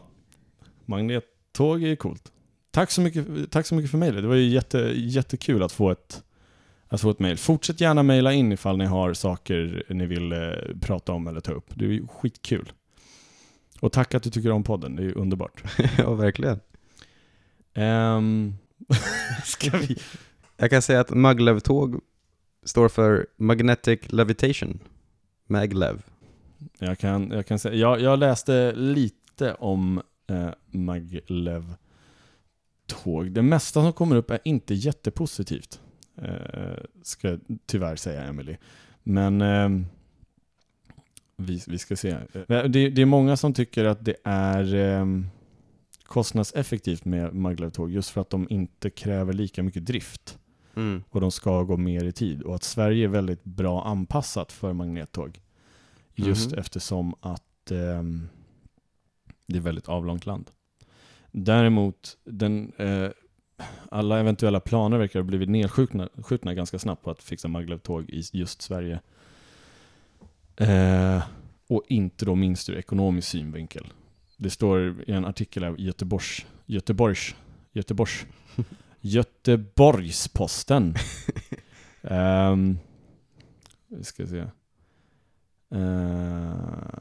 magnettåg 0.86 1.82
är 1.82 1.96
coolt. 1.96 2.32
Tack 2.70 2.90
så 2.90 3.00
mycket, 3.00 3.50
tack 3.50 3.66
så 3.66 3.74
mycket 3.74 3.90
för 3.90 3.98
mejlet. 3.98 4.22
Det 4.22 4.28
var 4.28 4.34
ju 4.34 4.48
jätte, 4.48 4.78
jättekul 4.94 5.62
att 5.62 5.72
få 5.72 5.90
ett, 5.90 6.22
att 6.88 7.00
få 7.00 7.10
ett 7.10 7.18
mejl. 7.18 7.36
Fortsätt 7.36 7.80
gärna 7.80 8.02
mejla 8.02 8.32
in 8.32 8.52
ifall 8.52 8.78
ni 8.78 8.84
har 8.84 9.14
saker 9.14 9.84
ni 9.88 10.06
vill 10.06 10.32
eh, 10.32 10.38
prata 10.80 11.12
om 11.12 11.26
eller 11.26 11.40
ta 11.40 11.52
upp. 11.52 11.70
Det 11.74 11.84
är 11.84 11.88
ju 11.88 12.06
skitkul. 12.06 12.72
Och 13.80 13.92
tack 13.92 14.14
att 14.14 14.22
du 14.22 14.30
tycker 14.30 14.50
om 14.50 14.64
podden, 14.64 14.96
det 14.96 15.02
är 15.02 15.06
ju 15.06 15.14
underbart. 15.14 15.62
ja, 15.98 16.14
verkligen. 16.14 16.60
Ehm, 17.74 18.54
ska 19.44 19.70
vi... 19.70 19.98
Jag 20.56 20.70
kan 20.70 20.82
säga 20.82 21.00
att 21.00 21.10
maglev-tåg 21.10 22.00
står 22.62 22.88
för 22.88 23.26
Magnetic 23.36 24.00
Levitation. 24.12 24.78
Maglev. 25.46 26.02
Jag 26.78 26.98
kan, 26.98 27.30
jag 27.30 27.46
kan 27.46 27.58
säga, 27.58 27.74
jag, 27.74 28.00
jag 28.00 28.18
läste 28.18 28.72
lite 28.72 29.54
om 29.54 30.02
eh, 30.26 30.50
maglev 30.70 31.74
tåg. 32.86 33.32
Det 33.32 33.42
mesta 33.42 33.82
som 33.82 33.92
kommer 33.92 34.16
upp 34.16 34.30
är 34.30 34.38
inte 34.44 34.74
jättepositivt. 34.74 35.80
Eh, 36.22 36.84
ska 37.02 37.28
jag 37.28 37.40
tyvärr 37.66 37.96
säga 37.96 38.22
Emily. 38.22 38.56
Men 39.02 39.40
eh, 39.40 39.86
vi, 41.36 41.62
vi 41.66 41.78
ska 41.78 41.96
se. 41.96 42.08
Eh, 42.10 42.64
det, 42.64 42.90
det 42.90 43.02
är 43.02 43.06
många 43.06 43.36
som 43.36 43.54
tycker 43.54 43.84
att 43.84 44.04
det 44.04 44.16
är 44.24 44.74
eh, 44.74 45.06
kostnadseffektivt 46.02 47.04
med 47.04 47.34
maglev-tåg 47.34 47.90
just 47.90 48.10
för 48.10 48.20
att 48.20 48.30
de 48.30 48.46
inte 48.50 48.90
kräver 48.90 49.32
lika 49.32 49.62
mycket 49.62 49.86
drift 49.86 50.38
Mm. 50.76 51.02
och 51.10 51.20
de 51.20 51.30
ska 51.30 51.62
gå 51.62 51.76
mer 51.76 52.04
i 52.04 52.12
tid. 52.12 52.42
Och 52.42 52.54
att 52.54 52.62
Sverige 52.62 53.04
är 53.04 53.08
väldigt 53.08 53.44
bra 53.44 53.84
anpassat 53.84 54.52
för 54.52 54.72
magnettåg. 54.72 55.40
Just 56.14 56.50
Mhm. 56.50 56.58
eftersom 56.58 57.14
att 57.20 57.70
ehm, 57.70 58.28
det 59.46 59.56
är 59.56 59.60
väldigt 59.60 59.88
avlångt 59.88 60.26
land. 60.26 60.50
Däremot, 61.32 62.16
den, 62.24 62.72
eh, 62.76 63.08
alla 63.90 64.18
eventuella 64.20 64.60
planer 64.60 64.98
verkar 64.98 65.20
ha 65.20 65.24
blivit 65.24 65.48
nedskjutna 65.48 66.08
skjutna 66.22 66.54
ganska 66.54 66.78
snabbt 66.78 67.02
på 67.04 67.10
att 67.10 67.22
fixa 67.22 67.48
maglev-tåg 67.48 68.10
i 68.10 68.22
just 68.32 68.62
Sverige. 68.62 69.00
Eh, 70.56 71.22
och 71.68 71.82
inte 71.88 72.24
då 72.24 72.34
minst 72.34 72.68
ur 72.68 72.76
ekonomisk 72.76 73.28
synvinkel. 73.28 73.86
Det 74.36 74.50
står 74.50 75.02
i 75.06 75.12
en 75.12 75.24
artikel 75.24 75.64
av 75.64 75.80
Göteborgs, 75.80 76.46
Göteborgs, 76.66 77.34
Göteborgs, 77.72 78.26
Göteborgsposten. 79.00 80.94
um, 82.02 82.78
vi 83.88 84.04
ska 84.04 84.26
se. 84.26 84.44
Eh, 85.70 86.98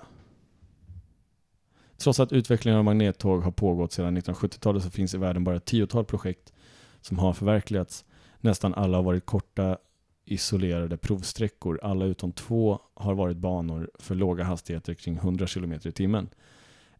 trots 1.98 2.20
att 2.20 2.32
utvecklingen 2.32 2.78
av 2.78 2.84
magnettåg 2.86 3.42
har 3.42 3.52
pågått 3.52 3.92
sedan 3.92 4.18
1970-talet 4.18 4.84
så 4.84 4.90
finns 4.90 5.14
i 5.14 5.18
världen 5.18 5.44
bara 5.44 5.56
ett 5.56 5.66
tiotal 5.66 6.06
projekt 6.06 6.54
som 7.02 7.20
har 7.20 7.34
förverkligats. 7.34 8.06
Nästan 8.40 8.74
alla 8.74 8.98
har 8.98 9.04
varit 9.04 9.26
korta 9.26 9.78
isolerade 10.26 10.98
provsträckor. 10.98 11.80
Alla 11.84 12.06
utom 12.06 12.32
två 12.32 12.80
har 12.94 13.14
varit 13.14 13.38
banor 13.38 13.92
för 14.00 14.16
låga 14.16 14.44
hastigheter 14.44 14.94
kring 14.94 15.16
100 15.16 15.48
km 15.48 15.74
i 15.74 15.92
timmen. 15.92 16.30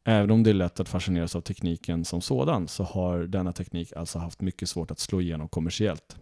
Även 0.10 0.32
om 0.32 0.44
det 0.44 0.50
är 0.50 0.54
lätt 0.54 0.80
att 0.80 0.90
fascineras 0.90 1.36
av 1.36 1.42
tekniken 1.42 2.06
som 2.06 2.22
sådan 2.22 2.68
så 2.68 2.84
har 2.84 3.20
denna 3.20 3.54
teknik 3.54 3.94
alltså 3.94 4.20
haft 4.20 4.42
mycket 4.42 4.70
svårt 4.70 4.92
att 4.92 5.00
slå 5.00 5.22
igenom 5.22 5.48
kommersiellt. 5.48 6.18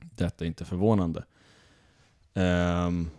Detta 0.00 0.44
är 0.44 0.48
inte 0.48 0.64
förvånande. 0.64 1.24
Um, 2.34 3.10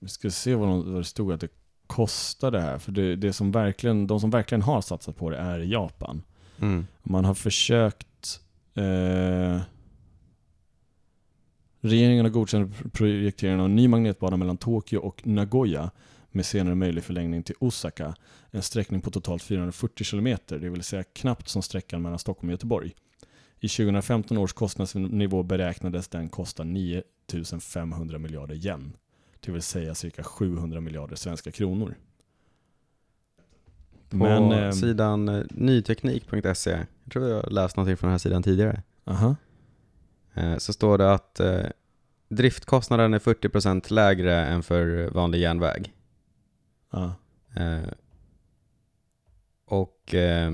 vi 0.00 0.08
ska 0.08 0.30
se 0.30 0.54
vad, 0.54 0.68
de, 0.68 0.92
vad 0.92 1.00
det 1.00 1.04
stod 1.04 1.32
att 1.32 1.40
det 1.40 1.48
kostade 1.86 2.60
här. 2.60 2.78
För 2.78 2.92
det, 2.92 3.16
det 3.16 3.32
som 3.32 3.52
verkligen, 3.52 4.06
de 4.06 4.20
som 4.20 4.30
verkligen 4.30 4.62
har 4.62 4.80
satsat 4.80 5.16
på 5.16 5.30
det 5.30 5.36
är 5.36 5.58
Japan. 5.58 6.22
Mm. 6.60 6.86
Man 7.02 7.24
har 7.24 7.34
försökt... 7.34 8.40
Eh, 8.74 9.60
regeringen 11.80 12.24
har 12.24 12.30
godkänt 12.32 12.92
projekteringen 12.92 13.60
av 13.60 13.66
en 13.66 13.76
ny 13.76 13.88
magnetbana 13.88 14.36
mellan 14.36 14.56
Tokyo 14.56 14.98
och 14.98 15.26
Nagoya 15.26 15.90
med 16.36 16.46
senare 16.46 16.74
möjlig 16.74 17.04
förlängning 17.04 17.42
till 17.42 17.54
Osaka. 17.58 18.14
En 18.50 18.62
sträckning 18.62 19.00
på 19.00 19.10
totalt 19.10 19.42
440 19.42 20.04
km, 20.10 20.38
det 20.46 20.68
vill 20.68 20.82
säga 20.82 21.02
knappt 21.02 21.48
som 21.48 21.62
sträckan 21.62 22.02
mellan 22.02 22.18
Stockholm 22.18 22.48
och 22.48 22.52
Göteborg. 22.52 22.94
I 23.60 23.68
2015 23.68 24.38
års 24.38 24.52
kostnadsnivå 24.52 25.42
beräknades 25.42 26.08
den 26.08 26.28
kosta 26.28 26.64
9500 26.64 28.18
miljarder 28.18 28.66
yen. 28.66 28.92
Det 29.40 29.52
vill 29.52 29.62
säga 29.62 29.94
cirka 29.94 30.22
700 30.22 30.80
miljarder 30.80 31.16
svenska 31.16 31.50
kronor. 31.50 31.94
På 34.08 34.16
Men... 34.16 34.52
ehm, 34.52 34.72
sidan 34.72 35.28
eh, 35.28 35.44
nyteknik.se, 35.50 36.70
jag 37.04 37.12
tror 37.12 37.28
jag 37.28 37.52
läst 37.52 37.76
någonting 37.76 37.96
från 37.96 38.08
den 38.08 38.12
här 38.12 38.18
sidan 38.18 38.42
tidigare, 38.42 38.82
aha. 39.04 39.36
eh, 40.34 40.56
så 40.56 40.72
står 40.72 40.98
det 40.98 41.12
att 41.12 41.40
eh, 41.40 41.66
driftkostnaden 42.28 43.14
är 43.14 43.18
40% 43.18 43.92
lägre 43.92 44.44
än 44.46 44.62
för 44.62 45.10
vanlig 45.10 45.40
järnväg. 45.40 45.92
Ja. 46.90 47.14
Eh, 47.56 47.90
och 49.64 50.14
eh, 50.14 50.52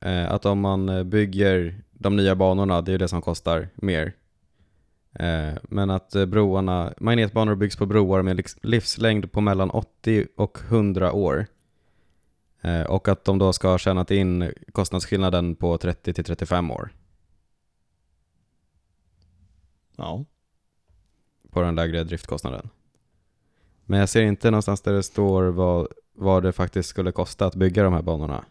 eh, 0.00 0.32
att 0.32 0.46
om 0.46 0.60
man 0.60 1.10
bygger 1.10 1.82
de 1.92 2.16
nya 2.16 2.34
banorna, 2.34 2.82
det 2.82 2.92
är 2.92 2.98
det 2.98 3.08
som 3.08 3.22
kostar 3.22 3.68
mer. 3.74 4.12
Eh, 5.12 5.54
men 5.62 5.90
att 5.90 6.14
eh, 6.14 6.26
broarna, 6.26 6.94
magnetbanor 6.98 7.54
byggs 7.54 7.76
på 7.76 7.86
broar 7.86 8.22
med 8.22 8.42
livslängd 8.62 9.32
på 9.32 9.40
mellan 9.40 9.70
80 9.70 10.26
och 10.36 10.58
100 10.68 11.12
år. 11.12 11.46
Och 12.88 13.08
att 13.08 13.24
de 13.24 13.38
då 13.38 13.52
ska 13.52 13.68
ha 13.68 13.78
tjänat 13.78 14.10
in 14.10 14.52
kostnadsskillnaden 14.72 15.54
på 15.54 15.78
30 15.78 16.14
till 16.14 16.24
35 16.24 16.70
år. 16.70 16.90
Ja. 19.96 20.24
på 21.50 21.60
den 21.62 21.74
lägre 21.74 22.04
driftkostnaden. 22.04 22.68
Men 23.86 24.00
jag 24.00 24.08
ser 24.08 24.22
inte 24.22 24.50
någonstans 24.50 24.80
där 24.80 24.92
det 24.92 25.02
står 25.02 25.42
vad, 25.44 25.88
vad 26.14 26.42
det 26.42 26.52
faktiskt 26.52 26.88
skulle 26.88 27.12
kosta 27.12 27.46
att 27.46 27.54
bygga 27.54 27.82
de 27.82 27.92
här 27.92 28.02
banorna. 28.02 28.44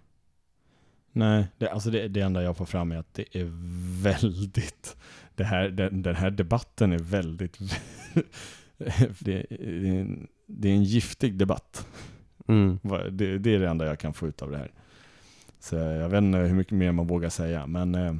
Nej, 1.11 1.47
det, 1.57 1.69
alltså 1.69 1.89
det, 1.89 2.07
det 2.07 2.21
enda 2.21 2.43
jag 2.43 2.57
får 2.57 2.65
fram 2.65 2.91
är 2.91 2.97
att 2.97 3.13
det 3.13 3.35
är 3.35 3.47
väldigt... 4.03 4.97
Det 5.35 5.43
här, 5.43 5.69
den, 5.69 6.01
den 6.01 6.15
här 6.15 6.31
debatten 6.31 6.93
är 6.93 6.99
väldigt... 6.99 7.59
det, 9.19 9.19
det, 9.19 9.45
är 9.49 10.01
en, 10.01 10.27
det 10.45 10.69
är 10.69 10.73
en 10.73 10.83
giftig 10.83 11.37
debatt. 11.37 11.87
Mm. 12.47 12.79
Det, 13.11 13.37
det 13.37 13.55
är 13.55 13.59
det 13.59 13.69
enda 13.69 13.85
jag 13.85 13.99
kan 13.99 14.13
få 14.13 14.27
ut 14.27 14.41
av 14.41 14.51
det 14.51 14.57
här. 14.57 14.71
Så 15.59 15.75
jag 15.75 16.09
vet 16.09 16.17
inte 16.17 16.37
hur 16.37 16.55
mycket 16.55 16.73
mer 16.73 16.91
man 16.91 17.07
vågar 17.07 17.29
säga, 17.29 17.67
men, 17.67 17.95
eh, 17.95 18.15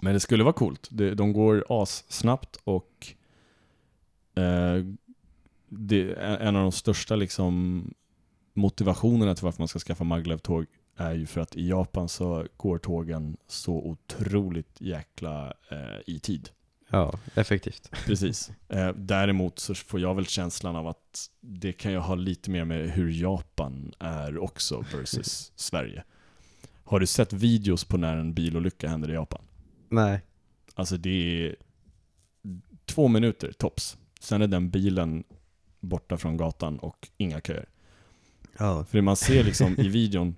men 0.00 0.14
det 0.14 0.20
skulle 0.20 0.44
vara 0.44 0.52
coolt. 0.52 0.88
De 0.90 1.32
går 1.32 1.64
assnabbt 1.68 2.56
och 2.64 3.06
eh, 4.34 4.84
det 5.78 6.12
en 6.14 6.56
av 6.56 6.62
de 6.62 6.72
största 6.72 7.16
liksom, 7.16 7.84
motivationerna 8.52 9.34
till 9.34 9.44
varför 9.44 9.60
man 9.60 9.68
ska 9.68 9.78
skaffa 9.78 10.04
maglev-tåg 10.04 10.66
är 10.96 11.12
ju 11.12 11.26
för 11.26 11.40
att 11.40 11.56
i 11.56 11.68
Japan 11.68 12.08
så 12.08 12.46
går 12.56 12.78
tågen 12.78 13.36
så 13.46 13.72
otroligt 13.74 14.80
jäkla 14.80 15.52
eh, 15.70 15.98
i 16.06 16.18
tid. 16.18 16.50
Ja, 16.90 17.18
effektivt. 17.34 17.90
Precis. 18.06 18.50
Eh, 18.68 18.88
däremot 18.96 19.58
så 19.58 19.74
får 19.74 20.00
jag 20.00 20.14
väl 20.14 20.26
känslan 20.26 20.76
av 20.76 20.86
att 20.86 21.30
det 21.40 21.72
kan 21.72 21.92
ju 21.92 21.98
ha 21.98 22.14
lite 22.14 22.50
mer 22.50 22.64
med 22.64 22.90
hur 22.90 23.10
Japan 23.10 23.94
är 23.98 24.38
också 24.38 24.84
versus 24.92 25.52
Sverige. 25.56 26.04
Har 26.84 27.00
du 27.00 27.06
sett 27.06 27.32
videos 27.32 27.84
på 27.84 27.96
när 27.96 28.16
en 28.16 28.34
bilolycka 28.34 28.88
händer 28.88 29.10
i 29.10 29.14
Japan? 29.14 29.42
Nej. 29.88 30.20
Alltså 30.74 30.96
det 30.96 31.46
är 31.46 31.56
två 32.86 33.08
minuter 33.08 33.52
tops. 33.52 33.96
Sen 34.20 34.42
är 34.42 34.46
den 34.46 34.70
bilen 34.70 35.24
borta 35.84 36.16
från 36.16 36.36
gatan 36.36 36.78
och 36.78 37.08
inga 37.16 37.40
köer. 37.40 37.68
Ja. 38.58 38.84
För 38.84 38.98
det 38.98 39.02
man 39.02 39.16
ser 39.16 39.44
liksom 39.44 39.74
i 39.78 39.88
videon, 39.88 40.36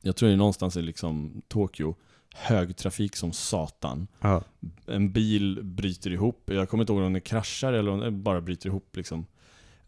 jag 0.00 0.16
tror 0.16 0.28
det 0.28 0.34
är 0.34 0.36
någonstans 0.36 0.76
i 0.76 0.82
liksom 0.82 1.42
Tokyo, 1.48 1.94
högtrafik 2.34 3.16
som 3.16 3.32
satan. 3.32 4.06
Ja. 4.20 4.42
En 4.86 5.12
bil 5.12 5.60
bryter 5.62 6.10
ihop, 6.10 6.42
jag 6.46 6.68
kommer 6.68 6.82
inte 6.82 6.92
ihåg 6.92 7.02
om 7.02 7.12
den 7.12 7.22
kraschar 7.22 7.72
eller 7.72 7.90
om 7.90 8.00
den 8.00 8.22
bara 8.22 8.40
bryter 8.40 8.66
ihop 8.68 8.96
liksom. 8.96 9.26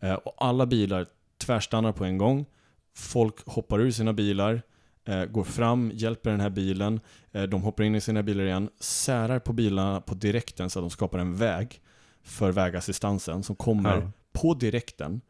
Eh, 0.00 0.14
och 0.14 0.34
alla 0.38 0.66
bilar 0.66 1.06
tvärstannar 1.38 1.92
på 1.92 2.04
en 2.04 2.18
gång. 2.18 2.46
Folk 2.94 3.46
hoppar 3.46 3.80
ur 3.80 3.90
sina 3.90 4.12
bilar, 4.12 4.62
eh, 5.04 5.24
går 5.24 5.44
fram, 5.44 5.90
hjälper 5.94 6.30
den 6.30 6.40
här 6.40 6.50
bilen. 6.50 7.00
Eh, 7.32 7.42
de 7.42 7.62
hoppar 7.62 7.84
in 7.84 7.94
i 7.94 8.00
sina 8.00 8.22
bilar 8.22 8.44
igen, 8.44 8.70
särar 8.80 9.38
på 9.38 9.52
bilarna 9.52 10.00
på 10.00 10.14
direkten 10.14 10.70
så 10.70 10.78
att 10.78 10.82
de 10.82 10.90
skapar 10.90 11.18
en 11.18 11.36
väg 11.36 11.80
för 12.22 12.52
vägassistansen 12.52 13.42
som 13.42 13.56
kommer 13.56 13.96
Ja. 13.96 14.12
På 14.40 14.54
direkten. 14.54 15.20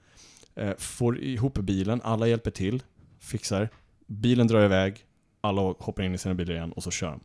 Eh, 0.55 0.77
får 0.79 1.19
ihop 1.19 1.59
bilen, 1.59 2.01
alla 2.05 2.27
hjälper 2.27 2.51
till, 2.51 2.83
fixar. 3.21 3.69
Bilen 4.07 4.47
drar 4.47 4.65
iväg, 4.65 5.07
alla 5.41 5.63
hoppar 5.63 6.03
in 6.03 6.15
i 6.15 6.19
sina 6.19 6.35
bilar 6.35 6.55
igen 6.55 6.73
och 6.73 6.83
så 6.83 6.91
kör 6.91 7.11
de 7.11 7.21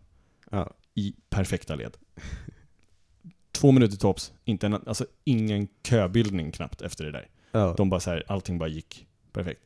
Ja. 0.52 0.74
i 0.96 1.14
perfekta 1.30 1.76
led. 1.76 1.98
Två 3.52 3.72
minuter 3.72 3.98
tops, 3.98 4.34
inte 4.46 4.66
en, 4.66 4.74
alltså 4.74 5.06
ingen 5.24 5.68
köbildning 5.84 6.52
knappt 6.52 6.82
efter 6.82 7.06
det 7.06 7.12
där. 7.12 7.30
Ja. 7.52 7.74
De 7.78 7.90
bara 7.90 8.00
så 8.00 8.10
här, 8.10 8.24
allting 8.28 8.58
bara 8.58 8.70
gick 8.70 9.08
perfekt. 9.32 9.62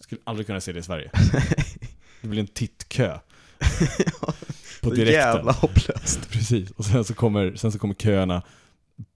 Skulle 0.00 0.20
aldrig 0.24 0.46
kunna 0.46 0.60
se 0.60 0.72
det 0.72 0.78
i 0.78 0.82
Sverige. 0.82 1.10
Det 2.20 2.28
blir 2.28 2.40
en 2.40 2.46
tittkö. 2.46 3.18
på 4.82 4.90
direkten. 4.90 5.12
Jävla 5.12 5.52
hopplöst. 5.52 6.30
Precis, 6.30 6.70
och 6.70 6.84
sen 6.84 7.04
så 7.04 7.14
kommer, 7.14 7.54
sen 7.56 7.72
så 7.72 7.78
kommer 7.78 7.94
köerna 7.94 8.42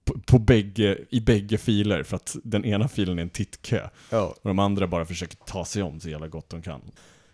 på, 0.05 0.19
på 0.19 0.39
bägge, 0.39 0.97
i 1.09 1.21
bägge 1.21 1.57
filer 1.57 2.03
för 2.03 2.15
att 2.15 2.35
den 2.43 2.65
ena 2.65 2.87
filen 2.87 3.19
är 3.19 3.23
en 3.23 3.29
tittkö. 3.29 3.89
Ja. 4.09 4.35
Och 4.41 4.49
de 4.49 4.59
andra 4.59 4.87
bara 4.87 5.05
försöker 5.05 5.35
ta 5.35 5.65
sig 5.65 5.83
om 5.83 5.99
så 5.99 6.09
jävla 6.09 6.27
gott 6.27 6.49
de 6.49 6.61
kan. 6.61 6.81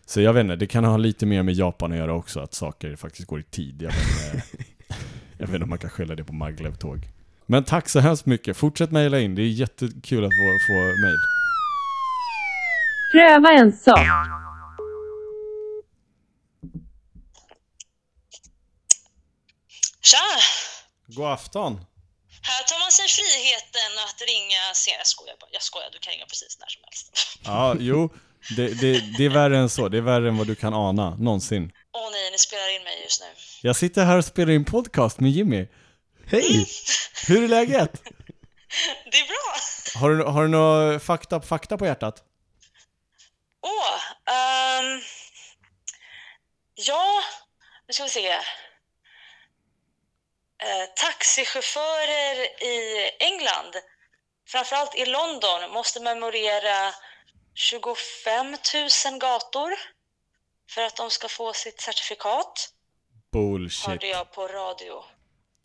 Så 0.05 0.21
jag 0.21 0.33
vet 0.33 0.41
inte, 0.41 0.55
det 0.55 0.67
kan 0.67 0.83
ha 0.83 0.97
lite 0.97 1.25
mer 1.25 1.43
med 1.43 1.53
Japan 1.53 1.91
att 1.91 1.97
göra 1.97 2.13
också, 2.13 2.39
att 2.39 2.53
saker 2.53 2.95
faktiskt 2.95 3.27
går 3.27 3.39
i 3.39 3.43
tid. 3.43 3.81
Jag 3.81 3.91
vet 3.91 4.33
inte, 4.33 4.65
jag 5.37 5.47
vet 5.47 5.53
inte 5.53 5.63
om 5.63 5.69
man 5.69 5.79
kan 5.79 5.89
skylla 5.89 6.15
det 6.15 6.23
på 6.23 6.33
Maglev-tåg. 6.33 7.07
Men 7.45 7.63
tack 7.63 7.89
så 7.89 7.99
hemskt 7.99 8.25
mycket. 8.25 8.57
Fortsätt 8.57 8.91
mejla 8.91 9.19
in, 9.19 9.35
det 9.35 9.41
är 9.41 9.47
jättekul 9.47 10.23
att 10.25 10.31
få, 10.31 10.59
få 10.67 10.73
mejl. 10.73 11.17
Pröva 13.11 13.51
en 13.51 13.73
sak. 13.73 13.99
Tja! 20.01 20.17
God 21.07 21.25
afton! 21.25 21.79
Här 22.49 22.63
tar 22.63 22.79
man 22.79 22.91
sig 22.91 23.07
friheten 23.07 23.91
att 24.05 24.21
ringa 24.21 24.63
sen. 24.73 24.93
Jag 24.97 25.07
skojar 25.07 25.35
bara. 25.39 25.49
Jag 25.51 25.63
skojar, 25.63 25.89
du 25.91 25.99
kan 25.99 26.13
ringa 26.13 26.25
precis 26.25 26.57
när 26.59 26.67
som 26.67 26.81
helst. 26.87 27.05
Ja, 27.45 27.75
jo, 27.79 28.09
det, 28.55 28.67
det, 28.81 29.17
det 29.17 29.25
är 29.25 29.29
värre 29.29 29.57
än 29.57 29.69
så. 29.69 29.89
Det 29.89 29.97
är 29.97 30.01
värre 30.01 30.27
än 30.27 30.37
vad 30.37 30.47
du 30.47 30.55
kan 30.55 30.73
ana, 30.73 31.15
någonsin. 31.15 31.71
Åh 31.91 32.11
nej, 32.11 32.31
ni 32.31 32.37
spelar 32.37 32.75
in 32.75 32.83
mig 32.83 33.03
just 33.03 33.21
nu. 33.21 33.27
Jag 33.61 33.75
sitter 33.75 34.05
här 34.05 34.17
och 34.17 34.25
spelar 34.25 34.53
in 34.53 34.65
podcast 34.65 35.19
med 35.19 35.31
Jimmy. 35.31 35.67
Hej! 36.27 36.67
Hur 37.27 37.43
är 37.43 37.47
läget? 37.47 37.91
Det 39.11 39.17
är 39.17 39.27
bra! 39.27 39.55
Har 40.01 40.09
du, 40.09 40.23
har 40.23 40.41
du 40.41 40.47
några 40.47 40.99
fakta, 40.99 41.41
fakta 41.41 41.77
på 41.77 41.85
hjärtat? 41.85 42.23
Åh, 43.61 44.33
ehm, 44.35 45.01
ja, 46.75 47.21
nu 47.87 47.93
ska 47.93 48.03
vi 48.03 48.09
se. 48.09 48.35
Eh, 50.63 50.85
taxichaufförer 50.95 52.63
i 52.63 53.09
England, 53.19 53.75
framförallt 54.47 54.95
i 54.95 55.05
London, 55.05 55.71
måste 55.71 55.99
memorera 55.99 56.93
25 57.55 58.51
000 58.51 59.19
gator 59.19 59.73
för 60.69 60.81
att 60.81 60.95
de 60.95 61.09
ska 61.11 61.27
få 61.27 61.53
sitt 61.53 61.81
certifikat, 61.81 62.69
Bullshit. 63.31 63.87
hörde 63.87 64.07
jag 64.07 64.31
på 64.31 64.47
radio. 64.47 65.03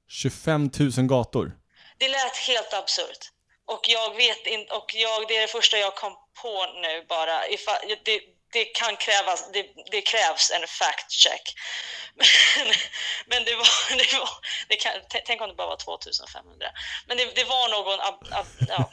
25 0.09 0.71
000 0.97 1.07
gator. 1.07 1.53
Det 1.99 2.09
lät 2.09 2.37
helt 2.37 2.75
absurt. 2.75 3.33
Och 3.67 3.81
jag 3.89 4.15
vet 4.17 4.47
inte, 4.47 4.75
och 4.75 4.95
jag, 4.95 5.29
det 5.29 5.37
är 5.37 5.41
det 5.41 5.53
första 5.53 5.79
jag 5.79 5.97
kom 5.97 6.17
på 6.43 6.67
nu 6.83 7.05
bara. 7.09 7.49
Ifall, 7.49 7.97
det, 8.05 8.21
det 8.53 8.65
kan 8.81 8.97
krävas, 8.97 9.41
det, 9.53 9.63
det 9.95 10.01
krävs 10.13 10.45
en 10.57 10.67
fact 10.81 11.11
check. 11.25 11.45
Men, 12.19 12.27
men 13.31 13.41
det 13.45 13.55
var, 13.61 13.69
det 14.01 14.09
var 14.19 14.29
det 14.69 14.77
kan, 14.77 14.93
tänk 15.27 15.41
om 15.43 15.49
det 15.49 15.55
bara 15.55 15.67
var 15.75 15.77
2500. 15.77 16.67
Men 17.07 17.17
det, 17.17 17.25
det 17.41 17.45
var 17.55 17.65
någon, 17.77 18.01
ab, 18.09 18.19
ab, 18.41 18.47
ja. 18.73 18.81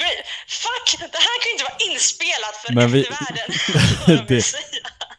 Great. 0.00 0.26
Fuck, 0.64 0.88
det 1.14 1.22
här 1.28 1.36
kan 1.40 1.48
ju 1.48 1.52
inte 1.56 1.64
vara 1.70 1.80
inspelat 1.90 2.54
för 2.62 2.72
Men 2.72 2.88
vi- 2.92 3.00
eftervärlden. 3.06 4.26
Det-. 4.28 4.54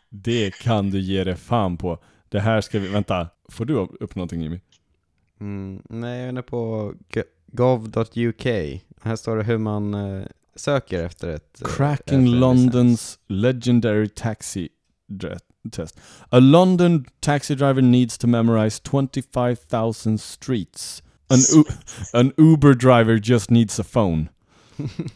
Det 0.09 0.51
kan 0.59 0.91
du 0.91 0.99
ge 1.01 1.23
dig 1.23 1.35
fan 1.35 1.77
på. 1.77 2.03
Det 2.29 2.39
här 2.39 2.61
ska 2.61 2.79
vi, 2.79 2.87
vänta, 2.87 3.27
får 3.51 3.65
du 3.65 3.73
upp 3.75 4.15
någonting 4.15 4.41
Jimmy? 4.41 4.59
Mm, 5.39 5.81
nej, 5.89 6.17
jag 6.17 6.25
är 6.25 6.29
inne 6.29 6.41
på 6.41 6.93
gov.uk. 7.47 8.45
Här 9.03 9.15
står 9.15 9.37
det 9.37 9.43
hur 9.43 9.57
man 9.57 9.93
eh, 9.93 10.25
söker 10.55 11.03
efter 11.03 11.27
ett... 11.29 11.61
eh, 11.61 11.67
Cracking 11.67 12.23
efter. 12.25 12.37
London's 12.39 13.17
legendary 13.27 14.09
taxi 14.09 14.69
test. 15.71 15.99
A 16.29 16.39
London 16.39 17.05
taxi 17.19 17.55
driver 17.55 17.81
needs 17.81 18.17
to 18.17 18.27
memorize 18.27 18.81
25,000 18.91 20.17
streets. 20.21 21.03
An, 21.29 21.39
an 22.21 22.33
Uber 22.37 22.73
driver 22.73 23.19
just 23.23 23.49
needs 23.51 23.79
a 23.79 23.83
phone. 23.83 24.25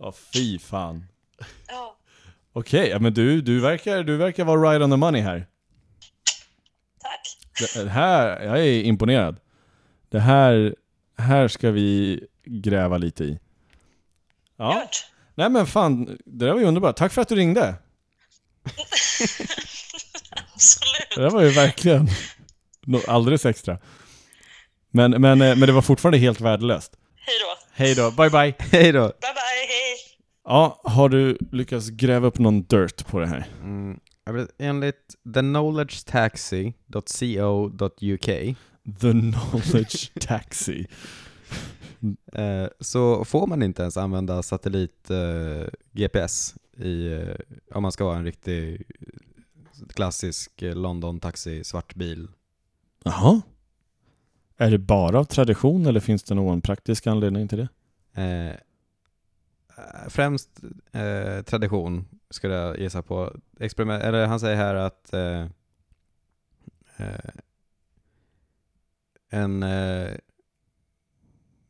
Ja, 0.00 0.12
fy 0.12 0.58
fan. 0.58 1.04
Ja. 1.68 1.96
Okej, 2.52 2.88
ja, 2.88 2.98
men 2.98 3.14
du, 3.14 3.40
du, 3.42 3.60
verkar, 3.60 4.02
du 4.02 4.16
verkar 4.16 4.44
vara 4.44 4.70
right 4.70 4.82
on 4.82 4.90
the 4.90 4.96
money 4.96 5.20
här. 5.20 5.46
Tack. 7.02 7.74
Det 7.74 7.88
här, 7.88 8.42
jag 8.44 8.58
är 8.58 8.82
imponerad. 8.82 9.36
Det 10.08 10.20
här, 10.20 10.74
här 11.18 11.48
ska 11.48 11.70
vi 11.70 12.20
gräva 12.48 12.98
lite 12.98 13.24
i. 13.24 13.38
Ja, 14.56 14.80
Gjort. 14.80 15.06
nej 15.34 15.50
men 15.50 15.66
fan, 15.66 16.04
det 16.24 16.46
där 16.46 16.52
var 16.52 16.60
ju 16.60 16.66
underbart. 16.66 16.96
Tack 16.96 17.12
för 17.12 17.22
att 17.22 17.28
du 17.28 17.34
ringde. 17.34 17.74
Absolut. 20.54 21.08
Det 21.14 21.20
där 21.20 21.30
var 21.30 21.42
ju 21.42 21.48
verkligen 21.48 22.08
alldeles 23.06 23.46
extra. 23.46 23.78
Men, 24.90 25.10
men, 25.10 25.42
eh, 25.42 25.56
men 25.56 25.60
det 25.60 25.72
var 25.72 25.82
fortfarande 25.82 26.18
helt 26.18 26.40
värdelöst. 26.40 26.92
Hej 27.16 27.34
då. 27.40 27.46
Hej 27.72 27.94
då, 27.94 28.10
bye 28.10 28.30
bye. 28.30 28.54
Hej 28.58 28.92
då! 28.92 29.00
Bye 29.00 29.12
bye, 29.20 29.66
hej. 29.68 29.96
Ja, 30.44 30.80
har 30.84 31.08
du 31.08 31.38
lyckats 31.52 31.88
gräva 31.88 32.26
upp 32.26 32.38
någon 32.38 32.62
dirt 32.62 33.06
på 33.06 33.20
det 33.20 33.26
här? 33.26 33.46
Mm, 33.62 34.00
enligt 34.58 35.14
theknowledgetaxi.co.uk 35.34 38.26
The 39.00 39.12
knowledge 39.12 40.10
taxi. 40.20 40.86
Eh, 42.32 42.66
så 42.80 43.24
får 43.24 43.46
man 43.46 43.62
inte 43.62 43.82
ens 43.82 43.96
använda 43.96 44.42
satellit 44.42 45.10
eh, 45.10 45.66
eh, 46.78 47.36
om 47.74 47.82
man 47.82 47.92
ska 47.92 48.04
vara 48.04 48.16
en 48.16 48.24
riktig 48.24 48.82
klassisk 49.94 50.62
eh, 50.62 50.74
London 50.74 51.20
taxi 51.20 51.64
svart 51.64 51.94
bil 51.94 52.28
Jaha. 53.04 53.42
Är 54.56 54.70
det 54.70 54.78
bara 54.78 55.18
av 55.18 55.24
tradition 55.24 55.86
eller 55.86 56.00
finns 56.00 56.22
det 56.22 56.34
någon 56.34 56.60
praktisk 56.60 57.06
anledning 57.06 57.48
till 57.48 57.58
det? 57.58 57.68
Eh, 58.22 58.56
främst 60.08 60.60
eh, 60.92 61.42
tradition 61.42 62.04
skulle 62.30 62.54
jag 62.54 62.78
gissa 62.78 63.02
på. 63.02 63.32
Experiment, 63.60 64.02
eller 64.02 64.26
han 64.26 64.40
säger 64.40 64.56
här 64.56 64.74
att 64.74 65.12
eh, 65.12 65.46
eh, 66.96 67.30
en 69.30 69.62
eh, 69.62 70.10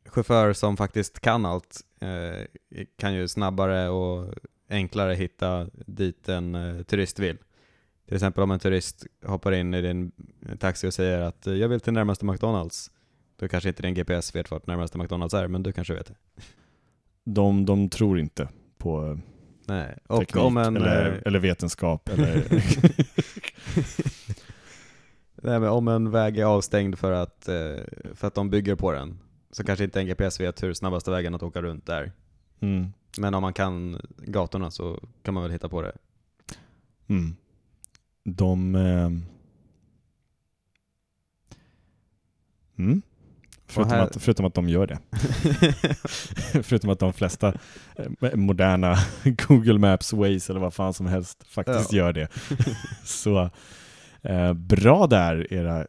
chaufför 0.09 0.53
som 0.53 0.77
faktiskt 0.77 1.19
kan 1.19 1.45
allt 1.45 1.81
eh, 2.01 2.45
kan 2.97 3.13
ju 3.13 3.27
snabbare 3.27 3.89
och 3.89 4.33
enklare 4.69 5.13
hitta 5.13 5.67
dit 5.73 6.29
en 6.29 6.55
eh, 6.55 6.83
turist 6.83 7.19
vill. 7.19 7.37
Till 8.07 8.15
exempel 8.15 8.43
om 8.43 8.51
en 8.51 8.59
turist 8.59 9.05
hoppar 9.25 9.51
in 9.51 9.73
i 9.73 9.81
din 9.81 10.11
taxi 10.59 10.87
och 10.87 10.93
säger 10.93 11.21
att 11.21 11.45
jag 11.45 11.69
vill 11.69 11.79
till 11.79 11.93
närmaste 11.93 12.25
McDonalds. 12.25 12.91
Då 13.39 13.47
kanske 13.47 13.69
inte 13.69 13.81
din 13.81 13.93
GPS 13.93 14.35
vet 14.35 14.51
vart 14.51 14.67
närmaste 14.67 14.97
McDonalds 14.97 15.33
är, 15.33 15.47
men 15.47 15.63
du 15.63 15.71
kanske 15.71 15.93
vet 15.93 16.07
det. 16.07 16.15
De, 17.23 17.65
de 17.65 17.89
tror 17.89 18.19
inte 18.19 18.47
på 18.77 19.05
eh, 19.05 19.17
Nej, 19.65 19.97
och 20.07 20.19
teknik 20.19 20.43
om 20.43 20.57
en... 20.57 20.77
eller, 20.77 21.11
eh, 21.11 21.17
eller 21.25 21.39
vetenskap 21.39 22.09
eller... 22.09 22.43
Nej, 25.41 25.59
men 25.59 25.69
om 25.69 25.87
en 25.87 26.11
väg 26.11 26.37
är 26.37 26.45
avstängd 26.45 26.99
för 26.99 27.11
att, 27.11 27.47
eh, 27.47 27.75
för 28.13 28.27
att 28.27 28.35
de 28.35 28.49
bygger 28.49 28.75
på 28.75 28.91
den, 28.91 29.19
så 29.51 29.63
kanske 29.63 29.83
inte 29.83 29.99
en 29.99 30.07
GPS 30.07 30.39
vet 30.39 30.63
hur 30.63 30.73
snabbaste 30.73 31.11
vägen 31.11 31.35
att 31.35 31.43
åka 31.43 31.61
runt 31.61 31.89
är. 31.89 32.11
mm. 32.59 32.87
Men 33.17 33.33
om 33.33 33.41
man 33.41 33.53
kan 33.53 34.01
gatorna 34.17 34.71
så 34.71 34.99
kan 35.23 35.33
man 35.33 35.43
väl 35.43 35.51
hitta 35.51 35.69
på 35.69 35.81
det. 35.81 35.95
Mm. 37.07 37.35
De... 38.23 38.75
Eh... 38.75 39.09
Mm. 42.77 43.01
Förutom, 43.67 43.91
här- 43.91 44.03
att, 44.03 44.21
förutom 44.23 44.45
att 44.45 44.53
de 44.53 44.69
gör 44.69 44.87
det. 44.87 44.99
förutom 46.63 46.89
att 46.89 46.99
de 46.99 47.13
flesta 47.13 47.53
eh, 48.21 48.35
moderna 48.35 48.95
Google 49.47 49.77
Maps, 49.79 50.13
Waze 50.13 50.53
eller 50.53 50.59
vad 50.59 50.73
fan 50.73 50.93
som 50.93 51.05
helst 51.05 51.43
faktiskt 51.47 51.93
Ja. 51.93 51.97
gör 51.97 52.13
det. 52.13 52.27
Så 53.05 53.49
eh, 54.21 54.53
bra 54.53 55.07
där 55.07 55.53
era 55.53 55.87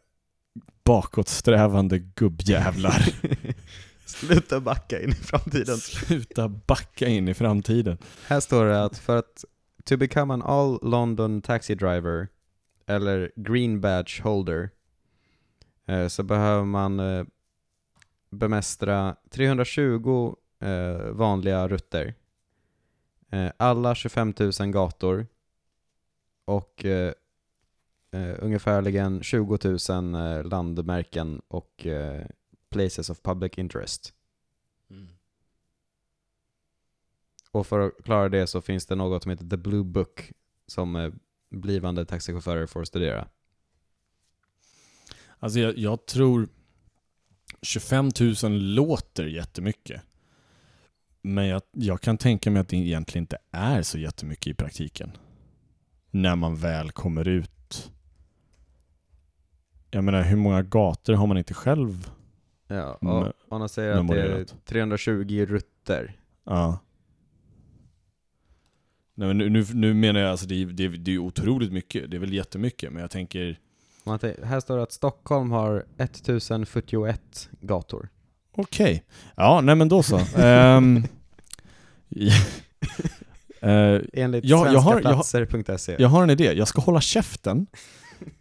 bakåtsträvande 0.91 1.99
gubbjävlar. 1.99 3.05
Sluta 4.07 4.61
backa 4.61 5.03
in 5.03 5.11
i 5.11 5.15
framtiden. 5.15 5.77
Sluta 5.77 6.49
backa 6.49 7.09
in 7.09 7.29
i 7.29 7.35
framtiden. 7.35 7.99
Här 8.27 8.41
står 8.41 8.65
det 8.65 8.85
att 8.85 8.99
för 8.99 9.17
att 9.17 9.45
to 9.85 9.97
become 9.97 10.35
an 10.35 10.43
all 10.43 10.79
London 10.83 11.43
taxi 11.43 11.75
driver 11.75 12.29
eller 12.87 13.33
green 13.37 13.81
badge 13.81 14.23
holder 14.23 14.71
eh, 15.87 16.09
så 16.09 16.23
behöver 16.23 16.65
man 16.65 17.01
eh, 17.01 17.25
bemästra 18.31 19.17
320 19.31 20.35
eh, 20.61 20.97
vanliga 21.11 21.69
rutter, 21.69 22.15
eh, 23.33 23.51
alla 23.57 23.95
25 23.95 24.35
000 24.39 24.53
gator 24.71 25.27
och 26.45 26.85
eh, 28.11 28.35
ungefärligen 28.39 29.23
20 29.23 29.59
000 29.89 30.15
eh, 30.15 30.45
landmärken 30.45 31.43
och 31.49 31.87
eh, 31.87 32.27
places 32.71 33.11
of 33.11 33.23
public 33.23 33.53
interest. 33.57 34.15
Och 37.51 37.67
för 37.67 37.81
att 37.81 38.05
klara 38.05 38.29
det 38.29 38.47
så 38.47 38.61
finns 38.61 38.87
det 38.87 38.95
något 38.95 39.23
som 39.23 39.31
heter 39.31 39.49
The 39.49 39.57
Blue 39.57 39.85
Book 39.85 40.33
som 40.67 40.97
eh, 40.97 41.13
blivande 41.51 42.05
taxichaufförer 42.05 42.67
får 42.67 42.85
studera. 42.85 43.29
Alltså 45.39 45.59
jag, 45.59 45.79
jag 45.79 46.07
tror 46.07 46.49
25 47.63 48.11
000 48.43 48.53
låter 48.53 49.27
jättemycket. 49.27 50.03
Men 51.23 51.47
jag, 51.47 51.63
jag 51.73 52.01
kan 52.01 52.19
tänka 52.19 52.51
mig 52.51 52.61
att 52.61 52.69
det 52.69 52.77
egentligen 52.77 53.23
inte 53.23 53.39
är 53.51 53.83
så 53.83 53.99
jättemycket 53.99 54.47
i 54.47 54.55
praktiken. 54.55 55.13
När 56.11 56.37
man 56.37 56.57
väl 56.57 56.91
kommer 56.91 57.29
ut. 57.29 57.51
Jag 59.91 60.05
menar, 60.05 60.23
hur 60.23 60.37
många 60.37 60.63
gator 60.63 61.15
har 61.15 61.27
man 61.27 61.39
inte 61.39 61.55
själv? 61.55 62.11
Ja, 62.69 62.93
och 62.95 63.33
man 63.59 63.69
säger 63.69 63.91
att 63.91 64.09
det 64.09 64.15
är 64.21 64.29
memorerat. 64.29 64.55
320 64.67 65.47
rutter. 65.49 66.17
Ja. 66.45 66.79
Nej, 69.15 69.29
men 69.29 69.39
nu, 69.39 69.49
nu, 69.51 69.67
nu 69.75 69.95
menar 69.95 70.21
jag 70.21 70.31
alltså, 70.31 70.47
det 70.47 70.63
är, 70.63 70.67
det, 70.67 70.89
det 70.89 71.15
är 71.15 71.19
otroligt 71.19 71.73
mycket. 71.73 72.11
Det 72.11 72.17
är 72.17 72.19
väl 72.19 72.33
jättemycket, 72.33 72.93
men 72.93 73.01
jag 73.03 73.11
tänker... 73.11 73.59
Man 74.05 74.19
här 74.45 74.61
står 74.61 74.77
det 74.77 74.83
att 74.83 74.93
Stockholm 74.93 75.51
har 75.51 75.85
1041 75.99 77.49
gator. 77.61 78.09
Okej. 78.57 79.05
Ja, 79.37 79.61
nej 79.61 79.75
men 79.75 79.89
då 79.89 80.03
så. 80.03 80.21
Ja. 80.37 80.83
Eh, 83.63 84.01
Enligt 84.13 84.45
Ja, 84.45 84.73
jag 84.73 84.81
har- 84.81 85.01
jag 85.01 85.25
svenskaplatser.se. 85.27 85.97
Jag 85.99 86.09
har 86.09 86.23
en 86.23 86.31
idé. 86.31 86.53
Jag 86.53 86.69
ska 86.69 86.81
hålla 86.81 87.01
käften. 87.01 87.67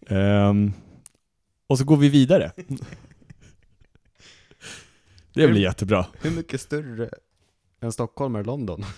Ehm, 0.07 0.73
och 1.69 1.77
så 1.77 1.83
går 1.83 1.97
vi 1.97 2.09
vidare. 2.09 2.51
Det 5.33 5.47
blir 5.47 5.61
jättebra. 5.61 6.05
Hur 6.21 6.31
mycket 6.31 6.61
större 6.61 7.09
än 7.81 7.91
Stockholm 7.91 8.35
är 8.35 8.43
London? 8.43 8.85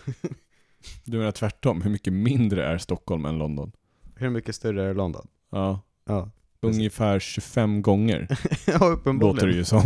Du 1.03 1.17
menar 1.17 1.31
tvärtom. 1.31 1.81
Hur 1.81 1.91
mycket 1.91 2.13
mindre 2.13 2.65
är 2.65 2.77
Stockholm 2.77 3.25
än 3.25 3.37
London? 3.37 3.71
Hur 4.15 4.29
mycket 4.29 4.55
större 4.55 4.89
är 4.89 4.93
London? 4.93 5.27
Ja, 5.51 5.81
Ja, 6.05 6.29
ungefär 6.61 7.19
25 7.19 7.81
gånger 7.81 8.27
ja 8.67 8.73
låter 8.73 8.85
det 8.87 8.93
uppenbarligen. 8.93 9.55
ju 9.57 9.63
som. 9.63 9.81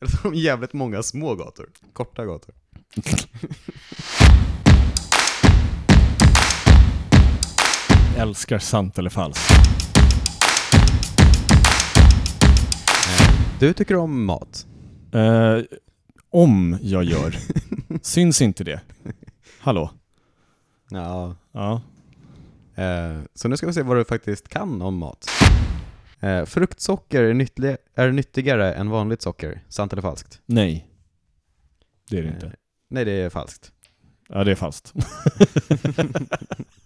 Eller 0.00 0.10
så 0.10 0.16
har 0.28 0.32
jävligt 0.34 0.72
många 0.72 1.02
små 1.02 1.34
gator. 1.34 1.70
Korta 1.92 2.24
gator. 2.26 2.54
Älskar 8.16 8.58
sant 8.58 8.98
eller 8.98 9.10
falskt. 9.10 9.52
Du 13.60 13.72
tycker 13.72 13.96
om 13.96 14.24
mat? 14.24 14.66
Eh, 15.12 15.58
om 16.30 16.78
jag 16.82 17.04
gör. 17.04 17.36
Syns 18.02 18.42
inte 18.42 18.64
det? 18.64 18.80
Hallå? 19.60 19.90
Ja. 20.90 21.36
Ja. 21.52 21.82
Eh, 22.82 23.20
så 23.34 23.48
nu 23.48 23.56
ska 23.56 23.66
vi 23.66 23.72
se 23.72 23.82
vad 23.82 23.96
du 23.96 24.04
faktiskt 24.04 24.48
kan 24.48 24.82
om 24.82 24.96
mat. 24.98 25.26
Eh, 26.20 26.44
fruktsocker 26.44 27.22
är, 27.22 27.34
nyttli- 27.34 27.76
är 27.94 28.12
nyttigare 28.12 28.74
än 28.74 28.90
vanligt 28.90 29.22
socker. 29.22 29.62
Sant 29.68 29.92
eller 29.92 30.02
falskt? 30.02 30.40
Nej. 30.46 30.88
Det 32.10 32.18
är 32.18 32.22
det 32.22 32.28
Eh, 32.28 32.34
inte. 32.34 32.52
nej, 32.90 33.04
det 33.04 33.12
är 33.12 33.30
falskt. 33.30 33.72
Ja, 34.28 34.44
det 34.44 34.50
är 34.50 34.54
falskt. 34.54 34.92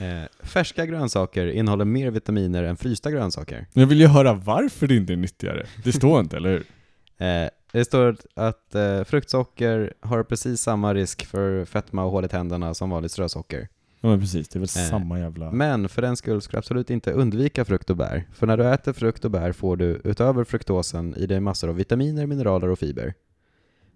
Eh, 0.00 0.46
färska 0.46 0.86
grönsaker 0.86 1.46
innehåller 1.46 1.84
mer 1.84 2.10
vitaminer 2.10 2.62
än 2.62 2.76
frysta 2.76 3.10
grönsaker. 3.10 3.66
Men 3.72 3.80
jag 3.80 3.88
vill 3.88 4.00
ju 4.00 4.06
höra 4.06 4.32
varför 4.32 4.86
det 4.86 4.96
inte 4.96 5.12
är 5.12 5.16
nyttigare. 5.16 5.66
Det 5.84 5.92
står 5.92 6.20
inte, 6.20 6.36
eller 6.36 6.50
hur? 6.50 6.64
Eh, 7.20 7.48
det 7.72 7.84
står 7.84 8.16
att 8.34 8.74
eh, 8.74 9.04
fruktsocker 9.04 9.94
har 10.00 10.22
precis 10.22 10.60
samma 10.60 10.94
risk 10.94 11.26
för 11.26 11.64
fetma 11.64 12.04
och 12.04 12.10
hål 12.10 12.24
i 12.24 12.28
tänderna 12.28 12.74
som 12.74 12.90
vanligt 12.90 13.12
strösocker. 13.12 13.68
Ja 14.00 14.08
men 14.08 14.20
precis, 14.20 14.48
det 14.48 14.56
är 14.56 14.60
väl 14.60 14.84
Eh, 14.84 14.90
samma 14.90 15.18
jävla... 15.18 15.52
Men 15.52 15.88
för 15.88 16.02
den 16.02 16.16
skull 16.16 16.40
ska 16.40 16.52
du 16.52 16.58
absolut 16.58 16.90
inte 16.90 17.12
undvika 17.12 17.64
frukt 17.64 17.90
och 17.90 17.96
bär. 17.96 18.24
För 18.32 18.46
när 18.46 18.56
du 18.56 18.72
äter 18.72 18.92
frukt 18.92 19.24
och 19.24 19.30
bär 19.30 19.52
får 19.52 19.76
du 19.76 20.00
utöver 20.04 20.44
fruktosen 20.44 21.14
i 21.16 21.26
dig 21.26 21.40
massor 21.40 21.68
av 21.68 21.74
vitaminer, 21.74 22.26
mineraler 22.26 22.68
och 22.68 22.78
fiber. 22.78 23.14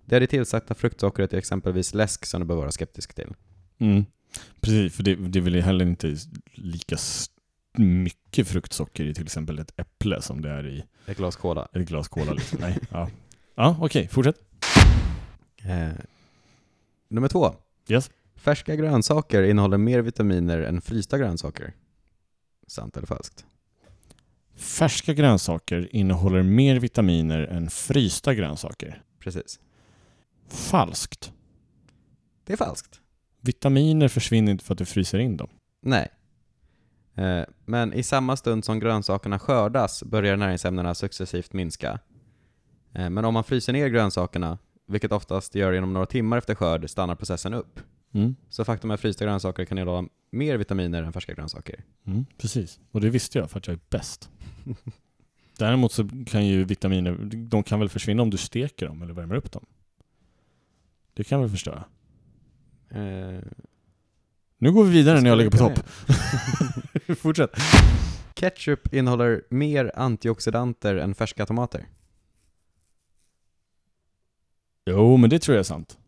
Det 0.04 0.16
är 0.16 0.20
det 0.20 0.26
tillsatta 0.26 0.74
fruktsockret 0.74 1.32
i 1.32 1.36
exempelvis 1.36 1.94
läsk 1.94 2.26
som 2.26 2.40
du 2.40 2.46
bör 2.46 2.56
vara 2.56 2.70
skeptisk 2.70 3.14
till. 3.14 3.34
Mm. 3.78 4.04
Precis, 4.60 4.96
för 4.96 5.02
det, 5.02 5.14
det 5.14 5.38
är 5.38 5.40
väl 5.40 5.62
heller 5.62 5.84
inte 5.84 6.16
lika 6.52 6.96
mycket 7.78 8.48
fruktsocker 8.48 9.04
i 9.04 9.14
till 9.14 9.22
exempel 9.24 9.58
ett 9.58 9.72
äpple 9.76 10.22
som 10.22 10.42
det 10.42 10.50
är 10.50 10.66
i 10.66 10.84
Ett 11.06 11.16
glas 11.16 11.36
cola. 11.36 11.68
ett 11.72 11.88
glas 11.88 12.08
cola. 12.08 12.32
Liksom. 12.32 12.58
Nej, 12.60 12.78
ja, 12.90 13.10
ja 13.54 13.76
okej, 13.80 14.08
fortsätt. 14.08 14.36
Eh, 15.64 15.92
nummer 17.08 17.28
två. 17.28 17.54
Yes. 17.88 18.10
Färska 18.36 18.76
grönsaker 18.76 19.42
innehåller 19.42 19.78
mer 19.78 20.00
vitaminer 20.00 20.58
än 20.58 20.80
frysta 20.80 21.18
grönsaker. 21.18 21.72
Sant 22.66 22.96
eller 22.96 23.06
falskt? 23.06 23.44
Färska 24.56 25.14
grönsaker 25.14 25.88
innehåller 25.96 26.42
mer 26.42 26.76
vitaminer 26.80 27.38
än 27.38 27.70
frysta 27.70 28.34
grönsaker. 28.34 29.02
Precis. 29.18 29.60
Falskt. 30.48 31.32
Det 32.44 32.52
är 32.52 32.56
falskt. 32.56 33.00
Vitaminer 33.44 34.08
försvinner 34.08 34.52
inte 34.52 34.64
för 34.64 34.74
att 34.74 34.78
du 34.78 34.84
fryser 34.84 35.18
in 35.18 35.36
dem. 35.36 35.48
Nej. 35.82 36.08
Eh, 37.14 37.42
men 37.64 37.92
i 37.92 38.02
samma 38.02 38.36
stund 38.36 38.64
som 38.64 38.80
grönsakerna 38.80 39.38
skördas 39.38 40.02
börjar 40.02 40.36
näringsämnena 40.36 40.94
successivt 40.94 41.52
minska. 41.52 41.98
Eh, 42.92 43.10
men 43.10 43.24
om 43.24 43.34
man 43.34 43.44
fryser 43.44 43.72
ner 43.72 43.88
grönsakerna, 43.88 44.58
vilket 44.86 45.12
oftast 45.12 45.54
gör 45.54 45.72
genom 45.72 45.92
några 45.92 46.06
timmar 46.06 46.38
efter 46.38 46.54
skörd, 46.54 46.90
stannar 46.90 47.14
processen 47.14 47.54
upp. 47.54 47.80
Mm. 48.12 48.36
Så 48.48 48.64
faktum 48.64 48.90
är 48.90 48.94
att 48.94 49.00
frysta 49.00 49.24
grönsaker 49.24 49.64
kan 49.64 49.78
innehålla 49.78 50.08
mer 50.30 50.56
vitaminer 50.56 51.02
än 51.02 51.12
färska 51.12 51.34
grönsaker. 51.34 51.84
Mm, 52.06 52.24
precis. 52.38 52.80
Och 52.90 53.00
det 53.00 53.10
visste 53.10 53.38
jag 53.38 53.50
för 53.50 53.58
att 53.58 53.66
jag 53.66 53.74
är 53.74 53.80
bäst. 53.90 54.30
Däremot 55.58 55.92
så 55.92 56.08
kan 56.26 56.46
ju 56.46 56.64
vitaminer, 56.64 57.18
de 57.32 57.62
kan 57.62 57.78
väl 57.80 57.88
försvinna 57.88 58.22
om 58.22 58.30
du 58.30 58.36
steker 58.36 58.86
dem 58.86 59.02
eller 59.02 59.14
värmer 59.14 59.34
upp 59.34 59.52
dem. 59.52 59.66
Det 61.14 61.24
kan 61.24 61.40
väl 61.40 61.50
förstöra. 61.50 61.84
Eh, 62.94 63.40
Nu 64.58 64.72
går 64.72 64.84
vi 64.84 64.90
vidare 64.90 65.20
när 65.20 65.28
jag 65.28 65.38
ligger 65.38 65.50
på 65.50 65.56
topp. 65.58 65.78
Fortsätt. 67.18 67.50
Ketchup 68.34 68.94
innehåller 68.94 69.42
mer 69.50 69.92
antioxidanter 69.94 70.96
än 70.96 71.14
färska 71.14 71.46
tomater. 71.46 71.86
Jo, 74.86 75.16
men 75.16 75.30
det 75.30 75.38
tror 75.38 75.54
jag 75.54 75.60
är 75.60 75.64
sant. 75.64 75.98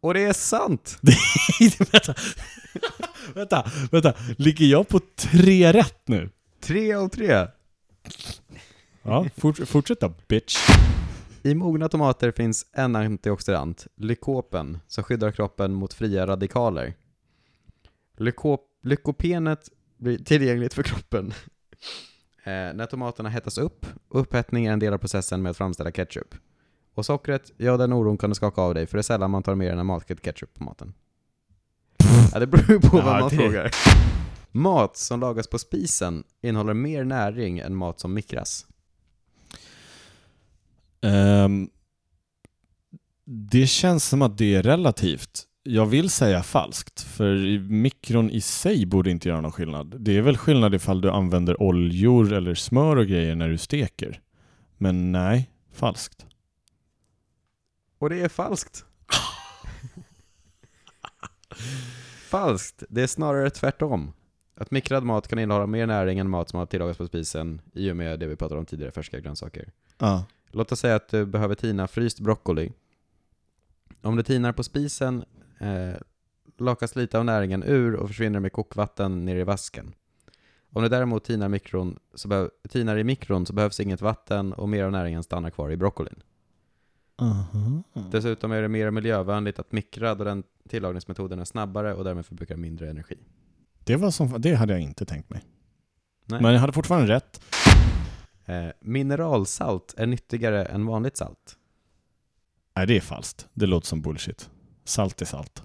Och 0.00 0.14
det 0.14 0.20
är 0.20 0.32
sant! 0.32 0.98
vänta. 1.92 2.14
vänta, 3.34 3.70
vänta. 3.90 4.14
Ligger 4.38 4.66
jag 4.66 4.88
på 4.88 5.00
tre 5.16 5.72
rätt 5.72 6.08
nu? 6.08 6.30
Tre 6.60 6.92
av 6.94 7.08
tre! 7.08 7.46
Ja, 9.02 9.26
fort, 9.36 9.68
fortsätt 9.68 10.00
då, 10.00 10.12
bitch. 10.28 10.56
I 11.46 11.54
mogna 11.54 11.88
tomater 11.88 12.30
finns 12.30 12.66
en 12.72 12.96
antioxidant, 12.96 13.86
lykopen, 13.96 14.78
som 14.86 15.04
skyddar 15.04 15.30
kroppen 15.30 15.72
mot 15.74 15.94
fria 15.94 16.26
radikaler. 16.26 16.94
Lykop, 18.16 18.60
lykopenet 18.82 19.68
blir 19.96 20.18
tillgängligt 20.18 20.74
för 20.74 20.82
kroppen 20.82 21.26
eh, 22.44 22.52
när 22.74 22.86
tomaterna 22.86 23.28
hettas 23.28 23.58
upp 23.58 23.86
och 24.08 24.20
upphettning 24.20 24.66
är 24.66 24.72
en 24.72 24.78
del 24.78 24.92
av 24.94 24.98
processen 24.98 25.42
med 25.42 25.50
att 25.50 25.56
framställa 25.56 25.90
ketchup. 25.90 26.34
Och 26.94 27.06
sockret, 27.06 27.52
ja 27.56 27.76
den 27.76 27.92
oron 27.92 28.18
kan 28.18 28.30
du 28.30 28.34
skaka 28.34 28.60
av 28.60 28.74
dig 28.74 28.86
för 28.86 28.96
det 28.96 29.00
är 29.00 29.02
sällan 29.02 29.30
man 29.30 29.42
tar 29.42 29.54
mer 29.54 29.72
än 29.72 29.78
en 29.78 29.86
matsked 29.86 30.22
ketchup 30.22 30.54
på 30.54 30.64
maten. 30.64 30.94
Ja, 32.32 32.38
det 32.38 32.46
beror 32.46 32.70
ju 32.70 32.80
på 32.80 32.96
vad 32.96 33.06
Ja, 33.16 33.20
man 33.20 33.28
det- 33.30 33.36
frågar. 33.36 33.70
Mat 34.52 34.96
som 34.96 35.20
lagas 35.20 35.46
på 35.46 35.58
spisen 35.58 36.24
innehåller 36.42 36.74
mer 36.74 37.04
näring 37.04 37.58
än 37.58 37.76
mat 37.76 38.00
som 38.00 38.14
mikras. 38.14 38.66
Ehm, 41.06 41.68
det 43.24 43.66
känns 43.66 44.04
som 44.04 44.22
att 44.22 44.38
det 44.38 44.54
är 44.54 44.62
relativt. 44.62 45.46
Jag 45.62 45.86
vill 45.86 46.10
säga 46.10 46.42
falskt, 46.42 47.00
för 47.00 47.58
mikron 47.58 48.30
i 48.30 48.40
sig 48.40 48.86
borde 48.86 49.10
inte 49.10 49.28
göra 49.28 49.40
någon 49.40 49.52
skillnad. 49.52 50.00
Det 50.00 50.16
är 50.16 50.22
väl 50.22 50.36
skillnad 50.36 50.74
ifall 50.74 51.00
du 51.00 51.10
använder 51.10 51.62
oljor 51.62 52.32
eller 52.32 52.54
smör 52.54 52.96
och 52.96 53.06
grejer 53.06 53.34
när 53.34 53.48
du 53.48 53.58
steker. 53.58 54.20
Men 54.78 55.12
nej, 55.12 55.50
falskt. 55.72 56.26
Och 57.98 58.10
det 58.10 58.20
är 58.20 58.28
falskt. 58.28 58.84
falskt. 62.30 62.82
Det 62.88 63.02
är 63.02 63.06
snarare 63.06 63.50
tvärtom. 63.50 64.12
Att 64.54 64.70
mikrad 64.70 65.04
mat 65.04 65.28
kan 65.28 65.38
innehålla 65.38 65.66
mer 65.66 65.86
näring 65.86 66.18
än 66.18 66.30
mat 66.30 66.48
som 66.48 66.58
har 66.58 66.66
tillagats 66.66 66.98
på 66.98 67.06
spisen 67.06 67.60
i 67.72 67.90
och 67.90 67.96
med 67.96 68.20
det 68.20 68.26
vi 68.26 68.36
pratade 68.36 68.60
om 68.60 68.66
tidigare, 68.66 68.92
färska 68.92 69.20
grönsaker. 69.20 69.72
Ja. 69.98 70.24
Låt 70.50 70.72
oss 70.72 70.80
säga 70.80 70.94
att 70.94 71.08
du 71.08 71.26
behöver 71.26 71.54
tina 71.54 71.86
fryst 71.88 72.20
broccoli. 72.20 72.72
Om 74.02 74.16
du 74.16 74.22
tinar 74.22 74.52
på 74.52 74.62
spisen 74.62 75.24
eh, 75.58 76.00
lakas 76.58 76.96
lite 76.96 77.18
av 77.18 77.24
näringen 77.24 77.62
ur 77.62 77.94
och 77.94 78.08
försvinner 78.08 78.40
med 78.40 78.52
kokvatten 78.52 79.24
ner 79.24 79.36
i 79.36 79.44
vasken. 79.44 79.94
Om 80.72 80.82
du 80.82 80.88
däremot 80.88 81.24
tinar, 81.24 81.48
mikron, 81.48 81.98
så 82.14 82.50
tinar 82.68 82.96
i 82.96 83.04
mikron 83.04 83.46
så 83.46 83.52
behövs 83.52 83.80
inget 83.80 84.00
vatten 84.00 84.52
och 84.52 84.68
mer 84.68 84.84
av 84.84 84.92
näringen 84.92 85.22
stannar 85.22 85.50
kvar 85.50 85.70
i 85.70 85.76
broccolin. 85.76 86.22
Aha. 87.18 87.82
Dessutom 88.10 88.52
är 88.52 88.62
det 88.62 88.68
mer 88.68 88.90
miljövänligt 88.90 89.58
att 89.58 89.72
mikra 89.72 90.14
då 90.14 90.24
den 90.24 90.42
tillagningsmetoden 90.68 91.38
är 91.38 91.44
snabbare 91.44 91.94
och 91.94 92.04
därmed 92.04 92.26
förbrukar 92.26 92.56
mindre 92.56 92.90
energi. 92.90 93.16
Det, 93.84 93.96
var 93.96 94.10
som, 94.10 94.40
det 94.40 94.54
hade 94.54 94.72
jag 94.72 94.82
inte 94.82 95.04
tänkt 95.04 95.30
mig. 95.30 95.44
Nej. 96.24 96.42
Men 96.42 96.52
jag 96.52 96.60
hade 96.60 96.72
fortfarande 96.72 97.08
rätt. 97.14 97.40
Eh, 98.46 98.68
mineralsalt 98.80 99.94
är 99.96 100.06
nyttigare 100.06 100.64
än 100.64 100.86
vanligt 100.86 101.16
salt. 101.16 101.56
Nej, 102.76 102.86
det 102.86 102.96
är 102.96 103.00
falskt. 103.00 103.48
Det 103.52 103.66
låter 103.66 103.86
som 103.86 104.02
bullshit. 104.02 104.50
Salt 104.84 105.22
är 105.22 105.26
salt. 105.26 105.62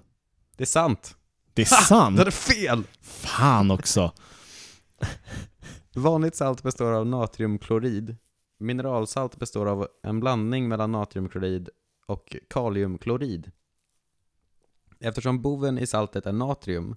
Det 0.56 0.64
är 0.64 0.66
sant! 0.66 1.16
Det 1.54 1.62
är 1.62 1.66
sant! 1.66 2.16
Du 2.16 2.20
hade 2.20 2.30
fel! 2.30 2.82
Fan 3.00 3.70
också! 3.70 4.12
Vanligt 5.94 6.36
salt 6.36 6.62
består 6.62 6.92
av 6.92 7.06
natriumklorid. 7.06 8.16
Mineralsalt 8.58 9.36
består 9.36 9.66
av 9.66 9.88
en 10.02 10.20
blandning 10.20 10.68
mellan 10.68 10.92
natriumklorid 10.92 11.68
och 12.06 12.36
kaliumklorid. 12.50 13.50
Eftersom 15.00 15.42
boven 15.42 15.78
i 15.78 15.86
saltet 15.86 16.26
är 16.26 16.32
natrium, 16.32 16.96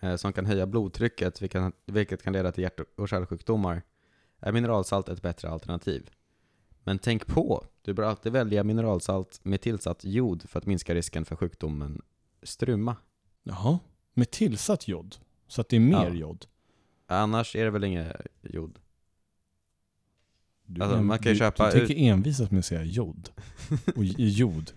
eh, 0.00 0.16
som 0.16 0.32
kan 0.32 0.46
höja 0.46 0.66
blodtrycket, 0.66 1.42
vilket, 1.42 1.74
vilket 1.86 2.22
kan 2.22 2.32
leda 2.32 2.52
till 2.52 2.62
hjärt 2.62 2.80
och 2.96 3.08
kärlsjukdomar, 3.08 3.82
är 4.40 4.52
mineralsalt 4.52 5.08
ett 5.08 5.22
bättre 5.22 5.48
alternativ. 5.48 6.10
Men 6.84 6.98
tänk 6.98 7.26
på, 7.26 7.64
du 7.82 7.94
bör 7.94 8.02
alltid 8.02 8.32
välja 8.32 8.64
mineralsalt 8.64 9.40
med 9.44 9.60
tillsatt 9.60 10.04
jod 10.04 10.50
för 10.50 10.58
att 10.58 10.66
minska 10.66 10.94
risken 10.94 11.24
för 11.24 11.36
sjukdomen 11.36 12.02
struma. 12.42 12.96
Jaha. 13.42 13.78
Med 14.14 14.30
tillsatt 14.30 14.88
jod. 14.88 15.16
Så 15.46 15.60
att 15.60 15.68
det 15.68 15.76
är 15.76 15.80
mer 15.80 16.06
Ja. 16.06 16.14
jod. 16.14 16.46
Annars 17.06 17.56
är 17.56 17.64
det 17.64 17.70
väl 17.70 17.84
inget 17.84 18.16
jod? 18.42 18.78
Du, 20.66 20.82
Alltså, 20.82 21.02
man 21.02 21.18
kan 21.18 21.26
ju 21.32 21.34
du, 21.34 21.38
köpa 21.38 21.70
Du 21.70 21.78
tänker 21.78 21.94
envisas 21.96 22.50
med 22.50 22.58
att 22.58 22.64
säga 22.64 22.84
jod. 22.84 23.30
Och 23.96 24.04
jod. 24.18 24.72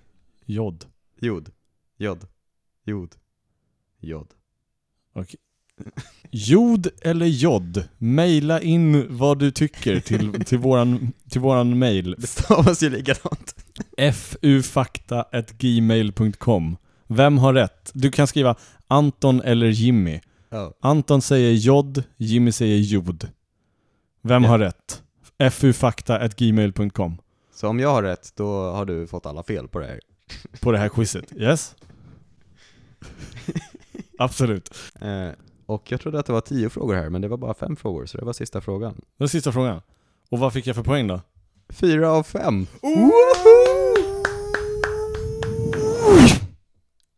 Jod. 0.45 0.85
Jod. 1.19 1.51
Jod. 1.97 2.27
Jod. 2.83 3.15
Jod. 3.99 4.33
Jod 6.31 6.87
eller 7.01 7.25
jod? 7.25 7.83
Maila 7.97 8.61
in 8.61 9.17
vad 9.17 9.39
du 9.39 9.51
tycker 9.51 9.99
till, 9.99 10.31
till, 10.45 10.57
våran, 10.57 11.11
till 11.29 11.41
våran 11.41 11.79
mail. 11.79 12.15
Det 12.17 12.27
stavas 12.27 12.83
ju 12.83 12.89
likadant. 12.89 13.55
fufakta.gmail.com 14.13 16.77
Vem 17.07 17.37
har 17.37 17.53
rätt? 17.53 17.91
Du 17.93 18.11
kan 18.11 18.27
skriva 18.27 18.55
Anton 18.87 19.41
eller 19.41 19.67
Jimmy. 19.67 20.19
Ja. 20.49 20.73
Anton 20.81 21.21
säger 21.21 21.51
jod, 21.51 22.03
Jimmy 22.17 22.51
säger 22.51 22.77
jod. 22.77 23.27
Vem 24.21 24.43
Ja. 24.43 24.49
har 24.49 24.59
rätt? 24.59 25.03
fufakta.gmail.com 25.51 27.17
Så 27.55 27.67
om 27.67 27.79
jag 27.79 27.89
har 27.89 28.03
rätt, 28.03 28.33
då 28.35 28.71
har 28.71 28.85
du 28.85 29.07
fått 29.07 29.25
alla 29.25 29.43
fel 29.43 29.67
på 29.67 29.79
det 29.79 29.85
här. 29.85 29.99
På 30.61 30.71
det 30.71 30.77
här 30.77 30.89
quizet. 30.89 31.25
Yes? 31.37 31.75
Absolut. 34.17 34.73
Eh, 35.01 35.29
och 35.65 35.91
jag 35.91 36.01
trodde 36.01 36.19
att 36.19 36.25
det 36.25 36.33
var 36.33 36.41
tio 36.41 36.69
frågor 36.69 36.93
här, 36.95 37.09
men 37.09 37.21
det 37.21 37.27
var 37.27 37.37
bara 37.37 37.53
fem 37.53 37.75
frågor, 37.75 38.05
så 38.05 38.17
det 38.17 38.25
var 38.25 38.33
sista 38.33 38.61
frågan. 38.61 39.01
Den 39.17 39.29
sista 39.29 39.51
frågan. 39.51 39.81
Och 40.29 40.39
vad 40.39 40.53
fick 40.53 40.67
jag 40.67 40.75
för 40.75 40.83
poäng 40.83 41.07
då? 41.07 41.21
Fyra 41.69 42.11
av 42.11 42.23
fem! 42.23 42.67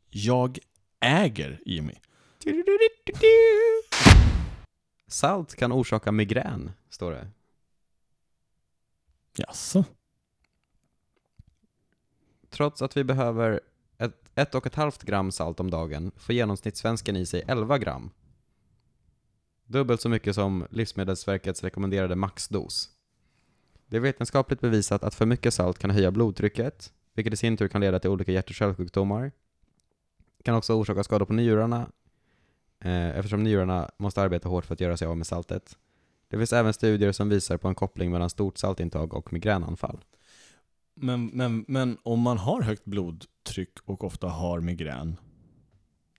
Jag 0.09 0.59
äger 0.99 1.61
Jimmy. 1.65 1.93
Salt 5.07 5.55
kan 5.55 5.71
orsaka 5.71 6.11
migrän, 6.11 6.71
står 6.89 7.11
det. 7.11 7.27
Jaså? 9.37 9.85
Trots 12.49 12.81
att 12.81 12.97
vi 12.97 13.03
behöver 13.03 13.61
ett, 13.97 14.31
ett 14.35 14.55
och 14.55 14.65
ett 14.67 14.75
halvt 14.75 15.03
gram 15.03 15.31
salt 15.31 15.59
om 15.59 15.71
dagen 15.71 16.11
får 16.17 16.35
genomsnittssvensken 16.35 17.15
i 17.15 17.25
sig 17.25 17.43
11 17.47 17.77
gram. 17.77 18.11
Dubbelt 19.73 20.01
så 20.01 20.09
mycket 20.09 20.35
som 20.35 20.67
Livsmedelsverkets 20.69 21.63
rekommenderade 21.63 22.15
maxdos. 22.15 22.89
Det 23.87 23.97
är 23.97 24.01
vetenskapligt 24.01 24.61
bevisat 24.61 25.03
att 25.03 25.15
för 25.15 25.25
mycket 25.25 25.53
salt 25.53 25.79
kan 25.79 25.89
höja 25.89 26.11
blodtrycket, 26.11 26.93
vilket 27.13 27.33
i 27.33 27.37
sin 27.37 27.57
tur 27.57 27.67
kan 27.67 27.81
leda 27.81 27.99
till 27.99 28.09
olika 28.09 28.31
hjärt 28.31 28.49
och 28.49 28.55
kärlsjukdomar. 28.55 29.31
Kan 30.43 30.55
också 30.55 30.73
orsaka 30.73 31.03
skador 31.03 31.25
på 31.25 31.33
njurarna, 31.33 31.89
eh, 32.79 33.17
eftersom 33.17 33.43
njurarna 33.43 33.91
måste 33.97 34.21
arbeta 34.21 34.49
hårt 34.49 34.65
för 34.65 34.73
att 34.73 34.79
göra 34.81 34.97
sig 34.97 35.07
av 35.07 35.17
med 35.17 35.27
saltet. 35.27 35.77
Det 36.27 36.37
finns 36.37 36.53
även 36.53 36.73
studier 36.73 37.11
som 37.11 37.29
visar 37.29 37.57
på 37.57 37.67
en 37.67 37.75
koppling 37.75 38.11
mellan 38.11 38.29
stort 38.29 38.57
saltintag 38.57 39.13
och 39.13 39.33
migränanfall. 39.33 40.03
Men, 40.95 41.25
men, 41.25 41.65
men 41.67 41.97
om 42.03 42.19
man 42.19 42.37
har 42.37 42.61
högt 42.61 42.85
blodtryck 42.85 43.79
och 43.85 44.03
ofta 44.03 44.27
har 44.27 44.59
migrän, 44.59 45.17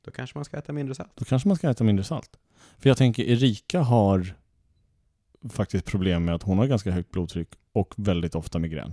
Då 0.05 0.11
kanske 0.11 0.39
man 0.39 0.45
ska 0.45 0.57
äta 0.57 0.73
mindre 0.73 0.95
salt. 0.95 1.13
då 1.15 1.25
kanske 1.25 1.49
man 1.49 1.57
ska 1.57 1.71
äta 1.71 1.85
mindre 1.85 2.05
salt. 2.05 2.39
För 2.79 2.91
jag 2.91 2.97
tänker, 2.97 3.25
Erika 3.25 3.81
har 3.81 4.35
faktiskt 5.51 5.85
problem 5.85 6.25
med 6.25 6.35
att 6.35 6.43
hon 6.43 6.59
har 6.59 6.67
ganska 6.67 6.91
högt 6.91 7.11
blodtryck 7.11 7.49
och 7.73 7.95
väldigt 7.97 8.35
ofta 8.35 8.59
migrän. 8.59 8.93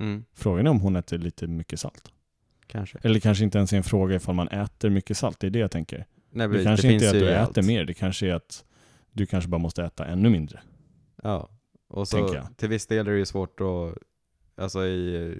Mm, 0.00 0.24
Frågan 0.32 0.66
är 0.66 0.70
om 0.70 0.80
hon 0.80 0.96
äter 0.96 1.18
lite 1.18 1.46
mycket 1.46 1.80
salt. 1.80 2.12
kanske. 2.66 2.98
Eller 3.02 3.20
kanske 3.20 3.44
inte 3.44 3.58
ens 3.58 3.72
är 3.72 3.76
en 3.76 3.82
fråga 3.82 4.16
ifall 4.16 4.34
man 4.34 4.48
äter 4.48 4.90
mycket 4.90 5.16
salt, 5.16 5.40
det 5.40 5.46
är 5.46 5.50
det 5.50 5.58
jag 5.58 5.70
tänker. 5.70 6.06
Nej, 6.30 6.48
Det 6.48 6.64
kanske 6.64 6.92
inte 6.92 7.04
är 7.06 7.08
att 7.08 7.14
du 7.14 7.20
i 7.20 7.32
äter 7.32 7.58
allt. 7.58 7.66
mer, 7.66 7.84
det 7.84 7.94
kanske 7.94 8.26
är 8.26 8.34
att 8.34 8.64
du 9.12 9.26
kanske 9.26 9.50
bara 9.50 9.58
måste 9.58 9.84
äta 9.84 10.06
ännu 10.06 10.28
mindre. 10.30 10.60
Ja, 11.22 11.48
och 11.88 12.08
så 12.08 12.44
till 12.56 12.68
viss 12.68 12.86
del 12.86 13.06
är 13.08 13.12
det 13.12 13.18
ju 13.18 13.26
svårt 13.26 13.60
att, 13.60 13.98
alltså 14.62 14.86
i, 14.86 15.38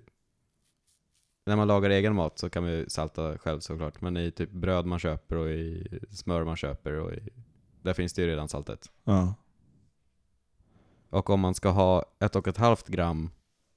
när 1.46 1.56
man 1.56 1.68
lagar 1.68 1.90
egen 1.90 2.14
mat 2.14 2.38
så 2.38 2.50
kan 2.50 2.62
man 2.62 2.72
ju 2.72 2.88
salta 2.88 3.38
själv 3.38 3.60
såklart, 3.60 4.00
men 4.00 4.16
i 4.16 4.30
typ 4.30 4.50
bröd 4.50 4.86
man 4.86 4.98
köper 4.98 5.36
och 5.36 5.50
i 5.50 5.86
smör 6.10 6.44
man 6.44 6.56
köper 6.56 6.92
och 6.92 7.12
i, 7.12 7.28
där 7.82 7.92
finns 7.94 8.12
det 8.12 8.22
ju 8.22 8.28
redan 8.28 8.48
saltet. 8.48 8.90
Ja. 9.04 9.34
Och 11.10 11.30
om 11.30 11.40
man 11.40 11.54
ska 11.54 11.68
ha 11.70 12.04
ett 12.20 12.36
och 12.36 12.48
ett 12.48 12.56
halvt 12.56 12.88
gram 12.88 13.30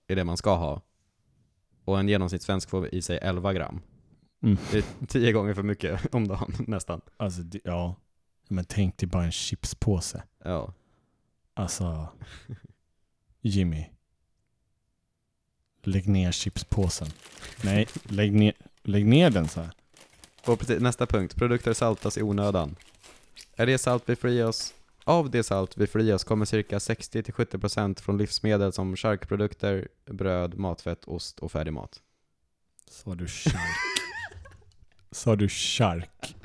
i 0.08 0.16
det 0.16 0.24
man 0.24 0.38
ska 0.38 0.56
ha, 0.56 0.82
och 1.86 2.00
en 2.00 2.10
genomsnittssvensk 2.10 2.70
får 2.70 2.88
i 2.96 3.02
sig 3.02 3.20
11 3.22 3.54
gram, 3.54 3.82
Mm. 4.44 4.58
det 4.72 4.78
är 4.78 5.06
tio 5.06 5.32
gånger 5.32 5.54
för 5.54 5.64
mycket 5.64 6.02
om 6.16 6.28
dagen 6.28 6.54
nästan. 6.68 7.02
Alltså, 7.18 7.42
det, 7.42 7.60
ja. 7.64 7.96
Men 8.48 8.66
tänk 8.66 8.98
dig 8.98 9.10
bara 9.10 9.24
en 9.24 9.32
chipspåse. 9.32 10.24
Ja. 10.44 10.74
Alltså, 11.54 12.08
Jimmy. 13.42 13.86
Lägg 15.84 16.08
ner 16.08 16.32
chipspåsen. 16.32 17.08
Nej, 17.64 17.88
lägg 18.04 18.34
ner, 18.34 18.54
lägg 18.84 19.06
ner 19.06 19.30
den 19.30 19.48
så 19.48 19.62
här. 19.62 19.72
Och 20.48 20.60
precis, 20.60 20.82
nästa 20.82 21.06
punkt, 21.06 21.36
produkter 21.36 21.74
saltas 21.74 22.18
i 22.18 22.22
onödan. 22.22 22.76
Är 23.56 23.66
det 23.66 23.78
salt 23.78 24.04
vi 24.10 24.16
oss? 24.44 24.74
Av 25.04 25.30
det 25.32 25.44
salt 25.44 25.78
vi 25.78 25.88
oss 26.14 26.24
kommer 26.24 26.46
cirka 26.46 26.78
60-70% 26.78 28.02
från 28.02 28.18
livsmedel 28.18 28.74
som 28.74 28.96
charkprodukter, 28.96 29.88
bröd, 30.06 30.58
matfett, 30.58 31.06
ost 31.06 31.40
och 31.40 31.52
färdig 31.52 31.74
mat. 31.74 32.02
Sa 32.90 33.16
du 33.16 33.28
chark? 33.28 33.78
Sa 35.12 35.36
du 35.36 35.50
chark? 35.50 36.36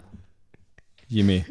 Jimmy, 1.07 1.45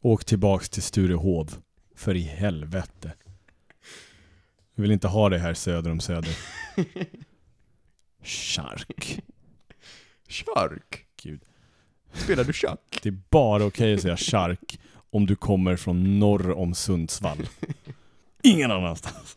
åk 0.00 0.24
tillbaks 0.24 0.68
till 0.68 0.82
Sturehov. 0.82 1.56
För 1.94 2.14
i 2.14 2.22
helvete. 2.22 3.12
Jag 4.74 4.82
vill 4.82 4.92
inte 4.92 5.08
ha 5.08 5.28
det 5.28 5.38
här 5.38 5.54
söder 5.54 5.90
om 5.90 6.00
Söder. 6.00 6.38
Chark. 8.22 9.20
Chark? 10.28 11.06
Gud. 11.22 11.47
Spelar 12.12 12.44
du 12.44 12.52
schack? 12.52 13.00
Det 13.02 13.08
är 13.08 13.18
bara 13.30 13.64
okej 13.64 13.94
att 13.94 14.02
säga 14.02 14.16
chark 14.16 14.80
om 15.10 15.26
du 15.26 15.36
kommer 15.36 15.76
från 15.76 16.18
norr 16.18 16.50
om 16.58 16.74
Sundsvall. 16.74 17.48
Ingen 18.42 18.70
annanstans. 18.70 19.34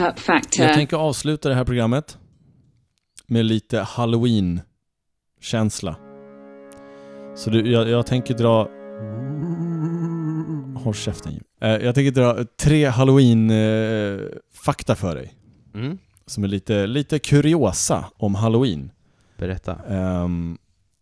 Up 0.00 0.18
factor. 0.18 0.64
Jag 0.64 0.74
tänker 0.74 0.96
avsluta 0.96 1.48
det 1.48 1.54
här 1.54 1.64
programmet 1.64 2.18
med 3.30 3.44
lite 3.44 3.80
halloween-känsla. 3.80 5.96
Så 7.36 7.50
du, 7.50 7.72
jag, 7.72 7.88
jag 7.88 8.06
tänker 8.06 8.34
dra... 8.34 8.68
Håll 10.82 10.94
käften 10.94 11.32
Jim. 11.32 11.44
Eh, 11.60 11.68
Jag 11.68 11.94
tänker 11.94 12.10
dra 12.12 12.44
tre 12.56 12.86
halloween-fakta 12.86 14.94
för 14.94 15.14
dig. 15.14 15.34
Mm. 15.74 15.98
Som 16.26 16.44
är 16.44 16.48
lite, 16.48 16.86
lite 16.86 17.18
kuriosa 17.18 18.04
om 18.16 18.34
halloween. 18.34 18.90
Berätta. 19.38 19.76
Ehm, 19.88 20.58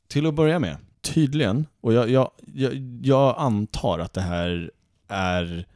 till 0.09 0.27
att 0.27 0.35
börja 0.35 0.59
med, 0.59 0.77
tydligen, 1.01 1.67
och 1.81 1.93
jag, 1.93 2.11
jag, 2.11 2.31
jag, 2.55 2.73
jag 3.03 3.35
antar 3.39 3.99
att 3.99 4.13
det 4.13 4.21
här 4.21 4.71
är, 5.09 5.67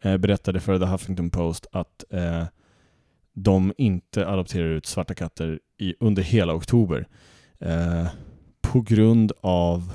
eh, 0.00 0.16
berättade 0.16 0.60
för 0.60 0.78
The 0.78 0.84
Huffington 0.84 1.30
Post 1.30 1.66
att 1.72 2.04
eh, 2.10 2.44
de 3.32 3.72
inte 3.78 4.26
adopterar 4.28 4.66
ut 4.68 4.86
svarta 4.86 5.14
katter 5.14 5.60
i, 5.78 5.94
under 6.00 6.22
hela 6.22 6.54
oktober 6.54 7.06
eh, 7.58 8.06
på 8.60 8.80
grund 8.80 9.32
av 9.40 9.92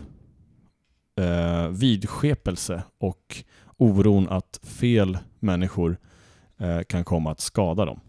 eh, 1.21 1.67
vidskepelse 1.69 2.83
och 2.97 3.43
oron 3.77 4.29
att 4.29 4.59
fel 4.63 5.17
människor 5.39 5.97
eh, 6.57 6.81
kan 6.81 7.03
komma 7.03 7.31
att 7.31 7.39
skada 7.39 7.85
dem. 7.85 7.99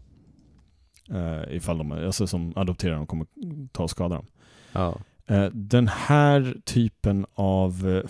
Eh, 1.11 1.57
ifall 1.57 1.79
de, 1.79 1.92
alltså 1.92 2.27
som 2.27 2.53
adopterar 2.57 2.97
dem 2.97 3.07
kommer 3.07 3.27
ta 3.73 3.83
och 3.83 3.90
skada 3.90 4.14
dem. 4.14 4.27
Ja. 4.73 4.99
Eh, 5.27 5.45
Den 5.53 5.88
här 5.88 6.57
typen 6.64 7.27
av 7.35 7.88
eh, 7.88 8.07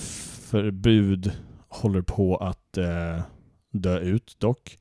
förbud 0.50 1.32
håller 1.68 2.02
på 2.02 2.36
att 2.36 2.78
eh, 2.78 3.20
dö 3.72 3.98
ut 3.98 4.36
dock. 4.38 4.78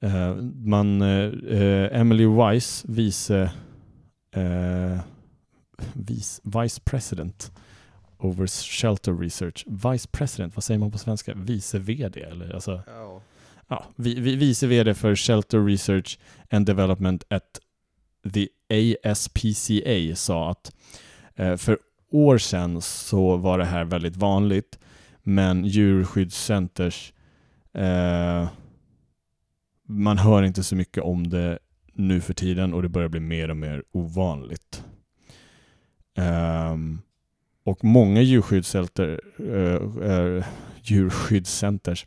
Eh, 0.00 0.34
Man, 0.64 1.02
Emily 1.02 2.26
Weiss, 2.26 2.84
vice, 2.88 3.50
vice, 5.92 6.40
vice 6.44 6.80
president 6.84 7.52
over 8.18 8.46
shelter 8.46 9.12
research. 9.12 9.64
Vice 9.66 10.08
president, 10.08 10.56
vad 10.56 10.64
säger 10.64 10.80
man 10.80 10.90
på 10.90 10.98
svenska? 10.98 11.34
Vice 11.34 11.78
VD 11.78 12.22
eller? 12.22 12.54
Alltså, 12.54 12.82
ja, 13.68 13.84
vi, 13.96 14.20
vi, 14.20 14.36
vice 14.36 14.66
VD 14.66 14.94
för 14.94 15.16
Shelter 15.16 15.64
Research 15.64 16.18
and 16.50 16.66
Development 16.66 17.24
at 17.28 17.60
the 18.32 18.48
ASPCA 19.04 20.16
sa 20.16 20.50
att 20.50 20.74
eh, 21.34 21.56
för 21.56 21.78
år 22.10 22.38
sedan 22.38 22.80
så 22.82 23.36
var 23.36 23.58
det 23.58 23.64
här 23.64 23.84
väldigt 23.84 24.16
vanligt 24.16 24.78
men 25.22 25.64
djurskyddscenters 25.64 27.12
eh, 27.74 28.48
man 29.88 30.18
hör 30.18 30.42
inte 30.42 30.62
så 30.62 30.76
mycket 30.76 31.02
om 31.02 31.30
det 31.30 31.58
nu 31.92 32.20
för 32.20 32.34
tiden 32.34 32.74
och 32.74 32.82
det 32.82 32.88
börjar 32.88 33.08
bli 33.08 33.20
mer 33.20 33.48
och 33.48 33.56
mer 33.56 33.84
ovanligt. 33.92 34.84
Ehm, 36.14 36.98
och 37.64 37.84
många 37.84 38.20
djurskyddscenter, 38.20 39.20
eh, 40.02 40.46
djurskyddscenters 40.82 42.06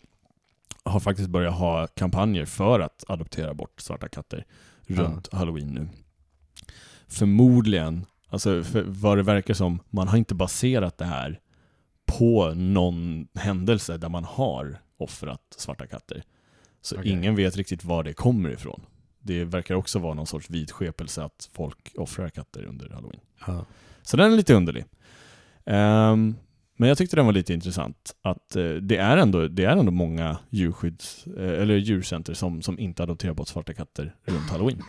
har 0.84 1.00
faktiskt 1.00 1.30
börjat 1.30 1.54
ha 1.54 1.88
kampanjer 1.88 2.46
för 2.46 2.80
att 2.80 3.04
adoptera 3.08 3.54
bort 3.54 3.82
svarta 3.82 4.08
katter 4.08 4.46
runt 4.88 5.34
halloween 5.34 5.68
nu. 5.68 5.88
Förmodligen, 7.08 8.06
alltså 8.30 8.64
för 8.64 8.84
vad 8.84 9.18
det 9.18 9.24
verkar 9.24 9.54
som, 9.54 9.80
man 9.90 10.08
har 10.08 10.18
inte 10.18 10.36
baserat 10.36 10.98
det 10.98 11.06
här 11.06 11.40
på 12.06 12.54
någon 12.54 13.28
händelse 13.34 13.98
där 13.98 14.10
man 14.10 14.24
har 14.24 14.78
offrat 14.98 15.42
svarta 15.58 15.88
katter. 15.88 16.24
Så 16.82 17.00
Okej. 17.00 17.12
ingen 17.12 17.36
vet 17.36 17.56
riktigt 17.58 17.84
var 17.84 18.04
det 18.04 18.14
kommer 18.14 18.50
ifrån. 18.50 18.82
Det 19.20 19.44
verkar 19.44 19.76
också 19.76 20.00
vara 20.00 20.14
någon 20.14 20.28
sorts 20.28 20.50
vidskepelse 20.50 21.24
att 21.24 21.50
folk 21.54 21.94
offrar 21.98 22.30
katter 22.30 22.64
under 22.66 22.90
halloween. 22.90 23.22
Ja. 23.48 23.66
Så 24.06 24.18
den 24.18 24.32
är 24.34 24.38
lite 24.38 24.54
underlig. 24.54 24.86
Ehm, 25.66 26.36
Men 26.78 26.90
jag 26.90 26.98
tyckte 26.98 27.16
den 27.16 27.26
var 27.26 27.34
lite 27.34 27.54
intressant. 27.54 28.16
Att 28.22 28.56
eh, 28.56 28.64
det, 28.74 28.98
är 28.98 29.18
ändå, 29.18 29.48
det 29.48 29.64
är 29.66 29.70
ändå 29.78 29.92
många 29.92 30.38
djurskydds, 30.50 31.28
eh, 31.28 31.62
eller 31.62 31.76
djurcenter 31.76 32.34
som, 32.34 32.62
som 32.62 32.80
inte 32.80 33.04
adopterar 33.04 33.34
bort 33.34 33.48
svarta 33.48 33.74
katter 33.74 34.16
runt 34.26 34.50
halloween. 34.50 34.80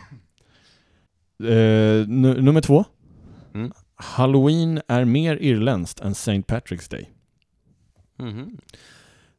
Eh, 1.43 2.07
nu, 2.07 2.41
nummer 2.41 2.61
två. 2.61 2.85
Mm. 3.53 3.71
Halloween 3.95 4.81
är 4.87 5.05
mer 5.05 5.37
irländskt 5.37 5.99
än 5.99 6.11
St. 6.11 6.41
Patrick's 6.41 6.91
Day. 6.91 7.09
Mhm. 8.17 8.57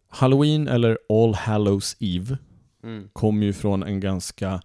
Halloween 0.09 0.69
eller 0.69 0.99
All 1.09 1.35
Hallows 1.35 1.97
Eve 2.01 2.39
Mm. 2.83 3.09
kom 3.13 3.43
ju 3.43 3.53
från 3.53 3.83
en 3.83 4.01
ganska 4.01 4.61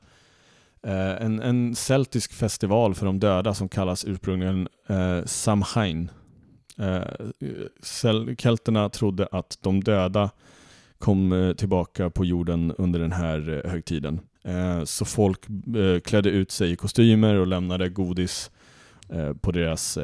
eh, 0.87 1.25
en, 1.25 1.41
en 1.41 1.75
celtisk 1.75 2.33
festival 2.33 2.95
för 2.95 3.05
de 3.05 3.19
döda 3.19 3.53
som 3.53 3.69
kallas 3.69 4.05
ursprungligen 4.05 4.67
eh, 4.87 5.25
Samhain. 5.25 6.11
Eh, 6.77 7.01
kelterna 8.37 8.89
trodde 8.89 9.27
att 9.31 9.57
de 9.61 9.83
döda 9.83 10.29
kom 11.03 11.33
eh, 11.33 11.53
tillbaka 11.53 12.09
på 12.09 12.25
jorden 12.25 12.73
under 12.77 12.99
den 12.99 13.11
här 13.11 13.49
eh, 13.65 13.71
högtiden. 13.71 14.19
Eh, 14.43 14.83
så 14.83 15.05
folk 15.05 15.39
klädde 16.03 16.29
ut 16.29 16.51
sig 16.51 16.71
i 16.71 16.75
kostymer 16.75 17.35
och 17.35 17.47
lämnade 17.47 17.89
godis 17.89 18.51
på 19.41 19.51
deras 19.51 19.97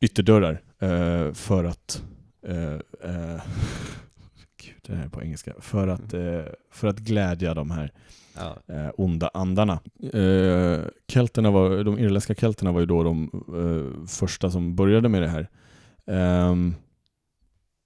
ytterdörrar 0.00 0.62
för 1.32 1.64
att 1.64 2.02
Gud, 4.62 4.76
det 4.82 4.94
här 4.94 5.04
är 5.04 5.08
på 5.08 5.22
engelska. 5.22 5.52
För 5.60 5.88
att, 5.88 6.14
för 6.70 6.88
att 6.88 6.98
glädja 6.98 7.54
de 7.54 7.70
här 7.70 7.92
Ja. 8.40 8.74
eh, 8.74 8.90
onda 8.96 9.30
andarna. 9.34 9.80
Eh, 10.12 10.80
kelterna 11.08 11.50
var, 11.50 11.84
de 11.84 11.98
irländska 11.98 12.34
kelterna 12.34 12.72
var 12.72 12.80
ju 12.80 12.86
då 12.86 13.02
de 13.02 13.30
eh, 13.48 14.06
första 14.06 14.50
som 14.50 14.76
började 14.76 15.08
med 15.08 15.22
det 15.22 15.28
här. 15.28 15.48
Ehm, 16.06 16.74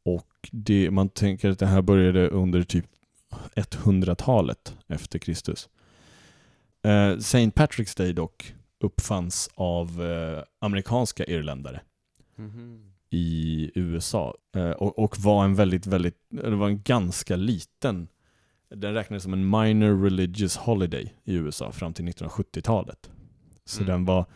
och 0.05 0.49
det, 0.53 0.91
man 0.91 1.09
tänker 1.09 1.51
att 1.51 1.59
det 1.59 1.67
här 1.67 1.83
började 1.83 2.29
under 2.29 2.63
typ 2.63 2.87
100-talet 3.55 4.77
efter 4.87 5.19
Kristus. 5.19 5.69
Eh, 6.83 7.09
St. 7.11 7.47
Patrick's 7.51 7.99
Day 7.99 8.13
dock 8.13 8.55
uppfanns 8.81 9.51
av 9.55 10.03
eh, 10.03 10.43
amerikanska 10.59 11.25
irländare 11.25 11.81
Mhm. 12.37 12.93
i 13.11 13.71
USA 13.75 14.35
och, 14.79 14.99
och 14.99 15.19
var 15.19 15.45
en 15.45 15.55
väldigt, 15.55 15.87
väldigt, 15.87 16.17
det 16.29 16.51
var 16.57 16.69
en 16.69 16.83
ganska 16.83 17.37
liten, 17.37 18.09
den 18.77 18.95
räknades 18.95 19.23
som 19.23 19.33
en 19.33 19.51
minor 19.51 20.03
religious 20.05 20.57
holiday 20.57 21.15
i 21.25 21.35
USA 21.35 21.73
fram 21.73 21.93
till 21.93 22.05
1970-talet. 22.05 23.11
Så 23.65 23.83
Mm. 23.83 23.93
den 23.93 24.05
var 24.05 24.27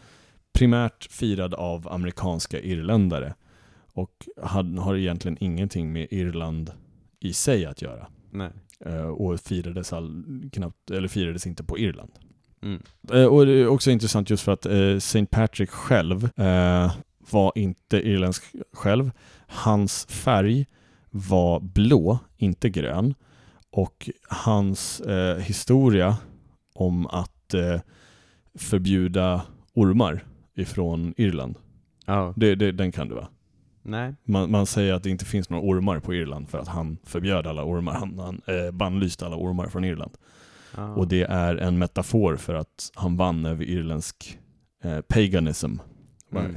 primärt 0.53 1.12
firad 1.12 1.55
av 1.55 1.89
amerikanska 1.93 2.61
irländare 2.61 3.34
och 3.93 4.28
hade, 4.43 4.80
har 4.80 4.97
egentligen 4.97 5.36
ingenting 5.41 5.93
med 5.93 6.07
Irland 6.11 6.70
i 7.20 7.32
sig 7.32 7.66
att 7.66 7.82
göra. 7.82 8.07
Nej. 8.30 8.51
Eh, 8.80 9.07
och 9.07 9.41
firades, 9.41 9.93
all, 9.93 10.24
knappt, 10.53 10.91
eller 10.91 11.09
firades 11.09 11.47
inte 11.47 11.64
på 11.64 11.78
Irland. 11.78 12.11
Mm. 12.62 12.82
Eh, 13.12 13.24
och 13.24 13.47
det 13.47 13.53
är 13.53 13.66
också 13.66 13.91
intressant 13.91 14.30
just 14.30 14.43
för 14.43 14.53
att 14.53 14.66
eh, 14.66 14.78
St. 14.78 15.26
Patrick 15.26 15.70
själv 15.70 16.30
var 17.30 17.53
inte 17.55 17.97
irländsk 17.97 18.45
själv. 18.72 19.11
Hans 19.47 20.07
färg 20.07 20.66
var 21.11 21.61
blå, 21.61 22.18
inte 22.36 22.70
grön. 22.70 23.14
Och 23.73 24.11
hans 24.29 25.01
eh, 25.01 25.37
historia 25.39 26.16
om 26.75 27.07
att 27.07 27.55
eh, 27.55 27.81
förbjuda 28.55 29.43
ormar 29.75 30.25
ifrån 30.55 31.14
Irland, 31.16 31.59
Ja. 32.07 32.33
det, 32.37 32.55
det, 32.55 32.73
den 32.73 32.93
kan 32.93 33.09
du 33.09 33.14
va? 33.14 33.29
Nej. 33.83 34.14
Man, 34.25 34.51
man 34.51 34.66
säger 34.66 34.95
att 34.95 35.03
det 35.03 35.11
inte 35.11 35.25
finns 35.25 35.51
några 35.51 35.64
ormar 35.64 36.01
på 36.01 36.14
Irland 36.14 36.49
för 36.49 36.59
att 36.59 36.69
han 36.69 36.99
förbjöd 37.05 37.47
alla 37.47 37.64
ormar. 37.64 37.95
Han, 37.95 38.19
han 38.19 38.41
eh, 38.47 38.71
bannlyste 38.71 39.27
alla 39.27 39.37
ormar 39.37 39.66
från 39.66 39.85
Irland. 39.85 40.12
Ja. 40.77 40.95
Och 40.95 41.09
det 41.09 41.23
är 41.23 41.57
en 41.57 41.79
metafor 41.79 42.37
för 42.37 42.55
att 42.55 42.91
han 42.95 43.16
vann 43.16 43.47
över 43.47 43.64
irländsk 43.64 44.39
eh, 44.85 45.01
paganism. 45.01 45.75
Mm. 46.33 46.57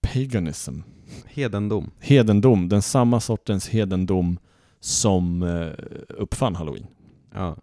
Paganism. 0.00 0.80
Hedendom. 1.26 1.90
Hedendom, 2.00 2.68
den 2.68 2.82
samma 2.82 3.20
sortens 3.20 3.68
hedendom 3.68 4.38
som 4.80 5.42
eh, 5.42 5.68
uppfann 6.08 6.54
halloween. 6.54 6.86
Ja. 7.34 7.56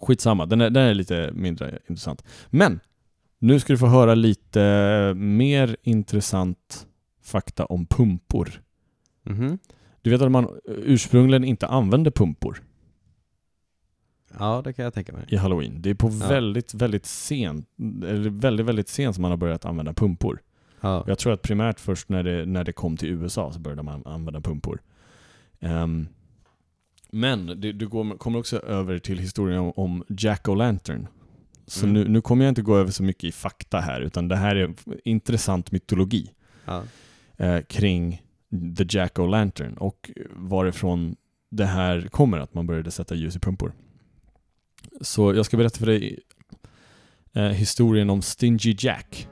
Skitsamma, 0.00 0.46
den 0.46 0.60
är, 0.60 0.70
den 0.70 0.82
är 0.82 0.94
lite 0.94 1.30
mindre 1.34 1.78
intressant. 1.88 2.24
Men, 2.50 2.80
nu 3.38 3.60
ska 3.60 3.72
du 3.72 3.78
få 3.78 3.86
höra 3.86 4.14
lite 4.14 5.12
mer 5.16 5.76
intressant 5.82 6.86
fakta 7.22 7.64
om 7.66 7.86
pumpor. 7.86 8.62
Mhm. 9.22 9.58
Du 10.02 10.10
vet 10.10 10.22
att 10.22 10.30
man 10.30 10.48
ursprungligen 10.64 11.44
inte 11.44 11.66
använde 11.66 12.10
pumpor 12.10 12.62
Ja, 14.38 14.62
det 14.64 14.72
kan 14.72 14.84
jag 14.84 14.94
tänka 14.94 15.12
mig. 15.12 15.24
i 15.28 15.36
halloween. 15.36 15.82
Det 15.82 15.90
är 15.90 15.94
på 15.94 16.08
Ja. 16.20 16.28
väldigt, 16.28 16.74
väldigt 16.74 17.06
sent, 17.06 17.68
eller 18.06 18.30
väldigt, 18.30 18.66
väldigt 18.66 18.88
sent 18.88 19.14
som 19.14 19.22
man 19.22 19.30
har 19.30 19.36
börjat 19.38 19.64
använda 19.64 19.92
pumpor. 19.92 20.40
Ja. 20.80 21.04
Jag 21.06 21.18
tror 21.18 21.32
att 21.32 21.42
primärt 21.42 21.80
först 21.80 22.08
när 22.08 22.22
det, 22.22 22.46
när 22.46 22.64
det 22.64 22.72
kom 22.72 22.96
till 22.96 23.08
USA 23.08 23.52
så 23.52 23.58
började 23.60 23.82
man 23.82 24.06
använda 24.06 24.40
pumpor. 24.40 24.82
Ehm, 25.60 26.08
men 27.12 27.46
det, 27.60 27.72
du 27.72 27.88
går, 27.88 28.16
kommer 28.18 28.38
också 28.38 28.58
över 28.58 28.98
till 28.98 29.18
historien 29.18 29.58
om, 29.58 29.72
om 29.76 30.04
Jack 30.08 30.48
O'Lantern. 30.48 31.06
Så 31.66 31.86
Mm. 31.86 31.92
nu, 32.02 32.08
nu 32.08 32.20
kommer 32.20 32.44
jag 32.44 32.50
inte 32.50 32.62
gå 32.62 32.76
över 32.76 32.90
så 32.90 33.02
mycket 33.02 33.24
i 33.24 33.32
fakta 33.32 33.80
här, 33.80 34.00
utan 34.00 34.28
det 34.28 34.36
här 34.36 34.56
är 34.56 34.74
intressant 35.04 35.72
mytologi 35.72 36.30
Ja. 36.64 36.82
eh, 37.36 37.60
kring 37.60 38.22
The 38.78 38.84
Jack 38.98 39.18
O'Lantern 39.18 39.76
och 39.76 40.10
varifrån 40.32 41.16
det 41.50 41.66
här 41.66 42.00
kommer 42.10 42.38
att 42.38 42.54
man 42.54 42.66
började 42.66 42.90
sätta 42.90 43.14
ljus 43.14 43.36
i 43.36 43.38
pumpor. 43.40 43.72
Så 45.00 45.34
jag 45.34 45.46
ska 45.46 45.56
berätta 45.56 45.78
för 45.78 45.86
dig 45.86 46.18
eh, 47.32 47.42
historien 47.44 48.10
om 48.10 48.22
Stingy 48.22 48.76
Jack. 48.78 49.28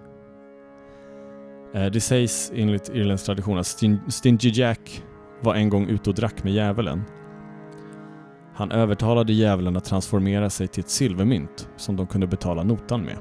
Eh, 1.74 1.87
det 1.87 2.01
sägs 2.01 2.53
enligt 2.55 2.89
irländsk 2.89 3.27
tradition 3.27 3.59
att 3.59 3.66
Stin- 3.66 4.11
Stingy 4.11 4.51
Jack 4.51 5.03
var 5.43 5.55
en 5.55 5.68
gång 5.68 5.89
ute 5.89 6.11
och 6.11 6.16
drack 6.16 6.45
med 6.45 6.53
djävulen. 6.53 7.03
Han 8.57 8.72
övertalade 8.72 9.32
djävulen 9.32 9.76
att 9.76 9.84
transformera 9.84 10.50
sig 10.50 10.68
till 10.68 10.80
ett 10.80 10.90
silvermynt 10.90 11.68
som 11.76 11.96
de 11.96 12.07
kunde 12.07 12.26
betala 12.26 12.62
notan 12.62 13.02
med. 13.02 13.16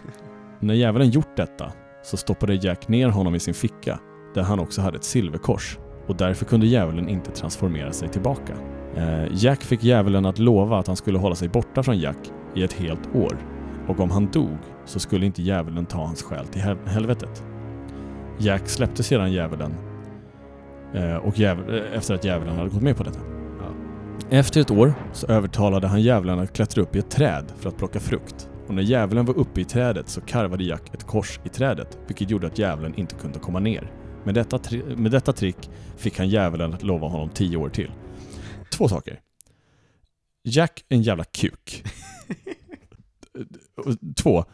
När 0.60 0.74
djävulen 0.74 1.10
gjort 1.10 1.36
detta 1.36 1.72
så 2.04 2.16
stoppade 2.16 2.54
Jack 2.54 2.88
ner 2.88 3.08
honom 3.08 3.34
i 3.34 3.40
sin 3.40 3.54
ficka 3.54 3.98
där 4.34 4.42
han 4.42 4.60
också 4.60 4.80
hade 4.80 4.96
ett 4.96 5.04
silverkors 5.04 5.78
och 6.06 6.16
därför 6.16 6.44
kunde 6.44 6.66
djävulen 6.66 7.08
inte 7.08 7.30
transformera 7.30 7.92
sig 7.92 8.08
tillbaka. 8.08 8.52
Eh, 8.96 9.24
Jack 9.32 9.62
fick 9.62 9.84
djävulen 9.84 10.26
att 10.26 10.38
lova 10.38 10.78
att 10.78 10.86
han 10.86 10.96
skulle 10.96 11.18
hålla 11.18 11.34
sig 11.34 11.48
borta 11.48 11.82
från 11.82 11.98
Jack 11.98 12.18
i 12.54 12.62
ett 12.62 12.72
helt 12.72 13.14
år 13.14 13.36
och 13.88 14.00
om 14.00 14.10
han 14.10 14.26
dog 14.30 14.58
så 14.84 15.00
skulle 15.00 15.26
inte 15.26 15.42
djävulen 15.42 15.86
ta 15.86 15.98
hans 15.98 16.22
själ 16.22 16.46
till 16.46 16.62
hel- 16.62 16.86
helvetet. 16.86 17.44
Jack 18.38 18.68
släppte 18.68 19.02
sedan 19.02 19.32
djävulen 19.32 19.74
eh, 20.94 21.16
och 21.16 21.34
djäv- 21.34 21.74
eh, 21.76 21.98
efter 21.98 22.14
att 22.14 22.24
djävulen 22.24 22.56
hade 22.56 22.68
gått 22.70 22.82
med 22.82 22.96
på 22.96 23.02
detta. 23.02 23.20
Efter 24.30 24.60
ett 24.60 24.70
år 24.70 24.94
så 25.12 25.26
övertalade 25.26 25.86
han 25.86 26.02
djävulen 26.02 26.38
att 26.38 26.52
klättra 26.52 26.82
upp 26.82 26.96
i 26.96 26.98
ett 26.98 27.10
träd 27.10 27.52
för 27.56 27.68
att 27.68 27.76
plocka 27.76 28.00
frukt. 28.00 28.48
Och 28.66 28.74
när 28.74 28.82
djävulen 28.82 29.24
var 29.24 29.38
uppe 29.38 29.60
i 29.60 29.64
trädet 29.64 30.08
så 30.08 30.20
karvade 30.20 30.64
Jack 30.64 30.94
ett 30.94 31.06
kors 31.06 31.40
i 31.44 31.48
trädet, 31.48 31.98
vilket 32.06 32.30
gjorde 32.30 32.46
att 32.46 32.58
djävulen 32.58 32.94
inte 32.94 33.14
kunde 33.14 33.38
komma 33.38 33.58
ner. 33.58 33.92
Med 34.24 34.34
detta, 34.34 34.60
med 34.96 35.10
detta 35.10 35.32
trick 35.32 35.70
fick 35.96 36.18
han 36.18 36.28
djävulen 36.28 36.74
att 36.74 36.82
lova 36.82 37.08
honom 37.08 37.28
tio 37.28 37.56
år 37.56 37.68
till. 37.68 37.90
Två 38.72 38.88
saker. 38.88 39.20
Jack 40.44 40.84
en 40.88 41.02
jävla 41.02 41.24
kuk. 41.24 41.84
Två. 44.22 44.44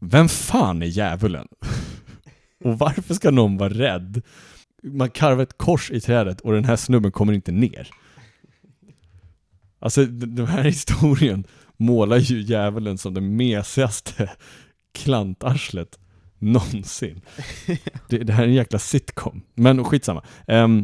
Vem 0.00 0.28
fan 0.28 0.82
är 0.82 0.86
djävulen? 0.86 1.48
Och 2.64 2.78
varför 2.78 3.14
ska 3.14 3.30
någon 3.30 3.56
vara 3.56 3.72
rädd? 3.72 4.22
Man 4.82 5.10
karvar 5.10 5.42
ett 5.42 5.58
kors 5.58 5.90
i 5.90 6.00
trädet 6.00 6.40
och 6.40 6.52
den 6.52 6.64
här 6.64 6.76
snubben 6.76 7.12
kommer 7.12 7.32
inte 7.32 7.52
ner. 7.52 7.90
Alltså 9.82 10.04
den 10.06 10.46
här 10.46 10.62
historien 10.64 11.44
målar 11.76 12.16
ju 12.16 12.40
djävulen 12.40 12.98
som 12.98 13.14
det 13.14 13.20
mesigaste 13.20 14.30
klantarslet 14.92 15.98
någonsin. 16.38 17.20
Det, 18.08 18.18
det 18.18 18.32
här 18.32 18.42
är 18.42 18.48
en 18.48 18.54
jäkla 18.54 18.78
sitcom. 18.78 19.42
Men 19.54 19.84
skitsamma. 19.84 20.22
Um, 20.46 20.78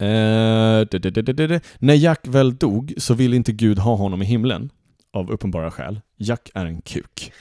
eh, 0.00 0.86
det, 0.90 0.98
det, 0.98 1.10
det, 1.10 1.22
det, 1.22 1.46
det. 1.46 1.60
När 1.78 1.94
Jack 1.94 2.20
väl 2.26 2.56
dog 2.56 2.94
så 2.96 3.14
ville 3.14 3.36
inte 3.36 3.52
Gud 3.52 3.78
ha 3.78 3.96
honom 3.96 4.22
i 4.22 4.24
himlen. 4.24 4.70
Av 5.12 5.30
uppenbara 5.30 5.70
skäl. 5.70 6.00
Jack 6.16 6.50
är 6.54 6.66
en 6.66 6.82
kuk. 6.82 7.32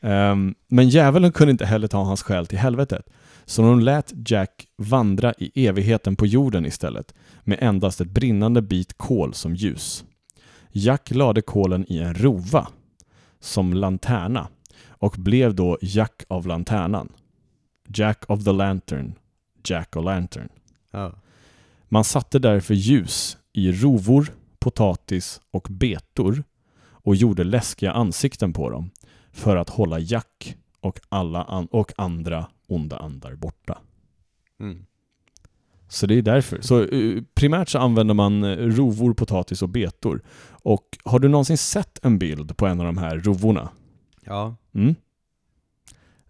Ehm, 0.00 0.54
men 0.68 0.88
djävulen 0.88 1.32
kunde 1.32 1.50
inte 1.50 1.66
heller 1.66 1.88
ta 1.88 2.02
hans 2.02 2.22
själ 2.22 2.46
till 2.46 2.58
helvetet. 2.58 3.06
Så 3.46 3.62
de 3.62 3.80
lät 3.80 4.12
Jack 4.26 4.66
vandra 4.76 5.34
i 5.38 5.66
evigheten 5.66 6.16
på 6.16 6.26
jorden 6.26 6.66
istället, 6.66 7.14
med 7.42 7.58
endast 7.60 8.00
ett 8.00 8.10
brinnande 8.10 8.62
bit 8.62 8.98
kol 8.98 9.34
som 9.34 9.54
ljus. 9.54 10.04
Jack 10.72 11.10
lade 11.10 11.42
kolen 11.42 11.92
i 11.92 11.98
en 11.98 12.14
rova, 12.14 12.68
som 13.40 13.72
lanterna, 13.72 14.48
och 14.88 15.14
blev 15.18 15.54
då 15.54 15.78
Jack 15.80 16.22
av 16.28 16.46
lanternan. 16.46 17.12
Jack 17.88 18.24
of 18.30 18.44
the 18.44 18.52
Lantern, 18.52 19.14
Jack-o'-lantern. 19.64 20.48
Ja. 20.90 21.12
Man 21.88 22.04
satte 22.04 22.38
därför 22.38 22.74
ljus 22.74 23.38
i 23.52 23.72
rovor, 23.72 24.32
potatis 24.58 25.40
och 25.50 25.66
betor 25.70 26.44
och 26.86 27.16
gjorde 27.16 27.44
läskiga 27.44 27.92
ansikten 27.92 28.52
på 28.52 28.70
dem 28.70 28.90
för 29.32 29.56
att 29.56 29.68
hålla 29.68 29.98
Jack 29.98 30.56
och, 30.84 31.00
alla 31.08 31.42
an- 31.44 31.68
och 31.70 31.92
andra 31.96 32.46
onda 32.66 32.96
andar 32.96 33.34
borta. 33.34 33.78
Mm. 34.60 34.86
Så 35.88 36.06
det 36.06 36.14
är 36.14 36.22
därför. 36.22 36.60
Så 36.60 36.82
eh, 36.84 37.22
primärt 37.34 37.68
så 37.68 37.78
använder 37.78 38.14
man 38.14 38.44
eh, 38.44 38.56
rovor, 38.56 39.14
potatis 39.14 39.62
och 39.62 39.68
betor. 39.68 40.22
Och 40.50 40.84
har 41.04 41.18
du 41.18 41.28
någonsin 41.28 41.58
sett 41.58 42.04
en 42.04 42.18
bild 42.18 42.56
på 42.56 42.66
en 42.66 42.80
av 42.80 42.86
de 42.86 42.98
här 42.98 43.18
rovorna? 43.18 43.68
Ja. 44.24 44.56
Mm. 44.74 44.94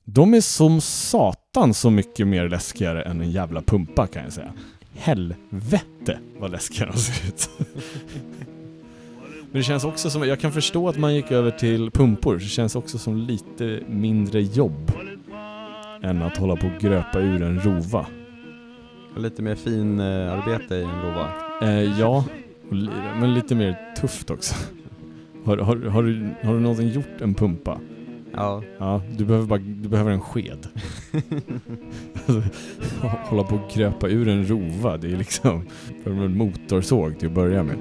De 0.05 0.35
är 0.35 0.41
som 0.41 0.81
satan 0.81 1.75
så 1.75 1.91
mycket 1.91 2.27
mer 2.27 2.49
läskigare 2.49 3.03
än 3.03 3.21
en 3.21 3.31
jävla 3.31 3.63
pumpa 3.63 4.07
kan 4.07 4.23
jag 4.25 4.33
säga. 4.33 4.53
Helvete 4.95 6.19
vad 6.39 6.51
läskiga 6.51 6.87
de 6.87 6.99
ser 6.99 7.29
ut. 7.29 7.51
Men 9.55 9.59
det 9.61 9.65
känns 9.65 9.85
också 9.85 10.11
som, 10.11 10.29
jag 10.29 10.41
kan 10.41 10.53
förstå 10.53 10.89
att 10.89 10.99
man 10.99 11.15
gick 11.15 11.31
över 11.31 11.51
till 11.51 11.91
pumpor, 11.91 12.35
det 12.35 12.41
känns 12.41 12.77
också 12.77 12.99
som 12.99 13.17
lite 13.17 13.81
mindre 13.89 14.41
jobb 14.41 14.93
än 16.03 16.23
att 16.23 16.37
hålla 16.37 16.57
på 16.57 16.67
och 16.67 16.81
gröpa 16.81 17.21
ur 17.21 17.43
en 17.43 17.61
rova. 17.61 18.07
Lite 19.17 19.43
mer 19.43 19.55
fin 19.55 20.01
eh, 20.01 20.33
arbete 20.33 20.75
i 20.75 20.83
en 20.83 21.03
rova. 21.03 21.29
Eh, 21.63 22.01
ja, 22.01 22.25
men 23.21 23.35
lite 23.35 23.55
mer 23.55 23.95
tufft 24.01 24.31
också. 24.31 24.55
Har, 25.45 25.57
har, 25.57 25.77
har, 25.77 26.03
du, 26.03 26.31
har 26.43 26.55
du 26.55 26.61
någonsin 26.61 26.89
gjort 26.89 27.21
en 27.21 27.35
pumpa? 27.35 27.81
Ja. 28.37 28.63
Ja, 28.79 29.03
du 29.19 29.25
behöver 29.25 29.47
bara, 29.47 29.59
du 29.59 29.89
behöver 29.89 30.11
en 30.11 30.21
sked. 30.21 30.69
Hålla 33.25 33.43
på 33.43 33.55
och 33.55 33.71
gröpa 33.75 34.09
ur 34.09 34.29
en 34.29 34.47
rova, 34.49 34.97
det 34.97 35.13
är 35.13 35.17
liksom 35.17 35.67
för 36.05 36.11
en 36.11 36.37
motorsåg 36.37 37.19
till 37.19 37.29
att 37.29 37.35
börja 37.35 37.63
med. 37.63 37.77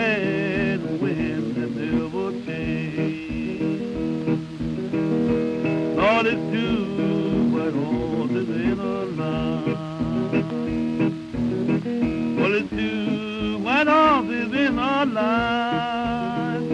It's 0.00 0.37
Well, 12.48 12.56
it's 12.56 12.70
two 12.70 13.58
white 13.58 13.86
horses 13.86 14.52
in 14.54 14.78
a 14.78 15.04
line. 15.04 16.68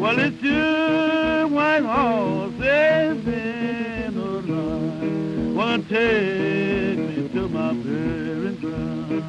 Well, 0.00 0.18
it's 0.18 0.40
two 0.42 1.46
white 1.54 1.84
horses 1.84 3.24
in 3.24 4.16
a 4.18 4.40
line. 4.50 5.54
Well, 5.54 5.78
take 5.84 6.98
me 6.98 7.28
to 7.28 7.48
my 7.48 7.72
burial 7.72 8.54
ground. 8.54 9.22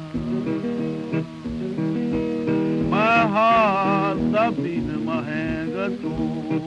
My 2.90 3.18
heart 3.28 4.18
stopped 4.30 4.56
beating 4.56 5.04
my 5.04 5.22
hand 5.22 5.74
got 5.74 5.92
cold. 6.02 6.62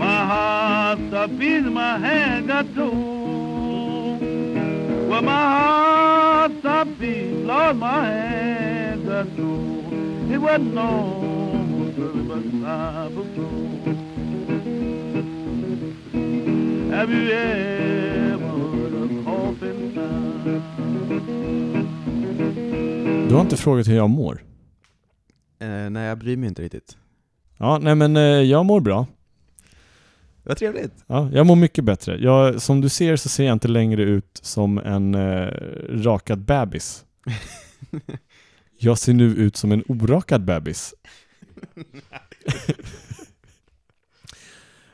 My 0.00 0.24
heart 0.26 0.98
stopped 1.10 1.38
beating, 1.38 1.72
my 1.72 1.96
hand 1.96 2.48
got 2.48 2.66
cold. 2.74 4.20
Well, 5.08 5.22
my 5.22 5.32
heart 5.32 5.89
beating, 6.98 7.46
Lord, 7.46 7.76
my 7.76 8.04
hand 8.04 9.06
got 9.06 9.26
cold. 9.36 9.92
It 10.32 10.38
wasn't 10.40 10.74
no 10.74 10.90
service 11.96 12.26
but 12.28 12.44
cyber 12.62 13.24
Have 16.96 17.10
you 17.10 17.30
ever 17.30 18.52
heard 18.74 18.94
a 18.94 19.06
coffin? 19.24 19.78
Du 23.28 23.34
har 23.34 23.40
inte 23.40 23.56
frågat 23.56 23.88
hur 23.88 23.96
jag 23.96 24.10
mår? 24.10 24.42
Eh, 25.60 25.90
nej, 25.90 26.06
jag 26.06 26.18
bryr 26.18 26.36
mig 26.36 26.48
inte 26.48 26.62
riktigt. 26.62 26.96
Ja, 27.58 27.78
nej 27.82 27.94
men 27.94 28.16
eh, 28.16 28.22
jag 28.22 28.66
mår 28.66 28.80
bra. 28.80 29.06
Vad 30.50 30.56
trevligt. 30.56 31.04
Ja, 31.06 31.30
jag 31.32 31.46
mår 31.46 31.56
mycket 31.56 31.84
bättre. 31.84 32.16
Jag, 32.16 32.62
som 32.62 32.80
du 32.80 32.88
ser 32.88 33.16
så 33.16 33.28
ser 33.28 33.44
jag 33.44 33.52
inte 33.52 33.68
längre 33.68 34.02
ut 34.02 34.40
som 34.42 34.78
en 34.78 35.14
eh, 35.14 35.48
rakad 35.88 36.38
bebis. 36.38 37.04
Jag 38.78 38.98
ser 38.98 39.12
nu 39.12 39.24
ut 39.24 39.56
som 39.56 39.72
en 39.72 39.84
orakad 39.88 40.44
bebis. 40.44 40.94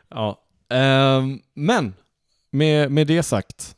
ja, 0.09 0.41
ehm, 0.69 1.41
men 1.55 1.95
med, 2.51 2.91
med 2.91 3.07
det 3.07 3.23
sagt. 3.23 3.77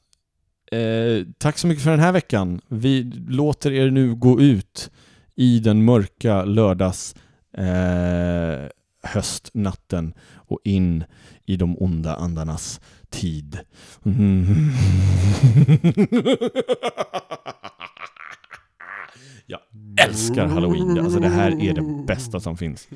Eh, 0.72 1.26
tack 1.38 1.58
så 1.58 1.66
mycket 1.66 1.84
för 1.84 1.90
den 1.90 2.00
här 2.00 2.12
veckan. 2.12 2.60
Vi 2.68 3.02
låter 3.28 3.72
er 3.72 3.90
nu 3.90 4.14
gå 4.14 4.40
ut 4.40 4.90
i 5.34 5.58
den 5.58 5.84
mörka 5.84 6.44
lördags 6.44 7.14
eh, 7.52 8.68
höstnatten 9.12 10.14
och 10.34 10.58
in 10.64 11.04
i 11.46 11.56
de 11.56 11.76
onda 11.78 12.16
andarnas 12.16 12.80
tid. 13.10 13.58
Mm. 14.04 14.46
Jag 19.46 19.60
älskar 20.04 20.46
halloween. 20.46 20.98
Alltså 20.98 21.20
det 21.20 21.28
här 21.28 21.62
är 21.62 21.74
det 21.74 22.04
bästa 22.06 22.40
som 22.40 22.56
finns. 22.56 22.88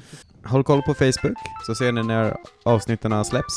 Håll 0.44 0.64
koll 0.64 0.82
på 0.82 0.94
Facebook 0.94 1.38
så 1.66 1.74
ser 1.74 1.92
ni 1.92 2.02
när 2.02 2.36
avsnitten 2.64 3.24
släpps. 3.24 3.54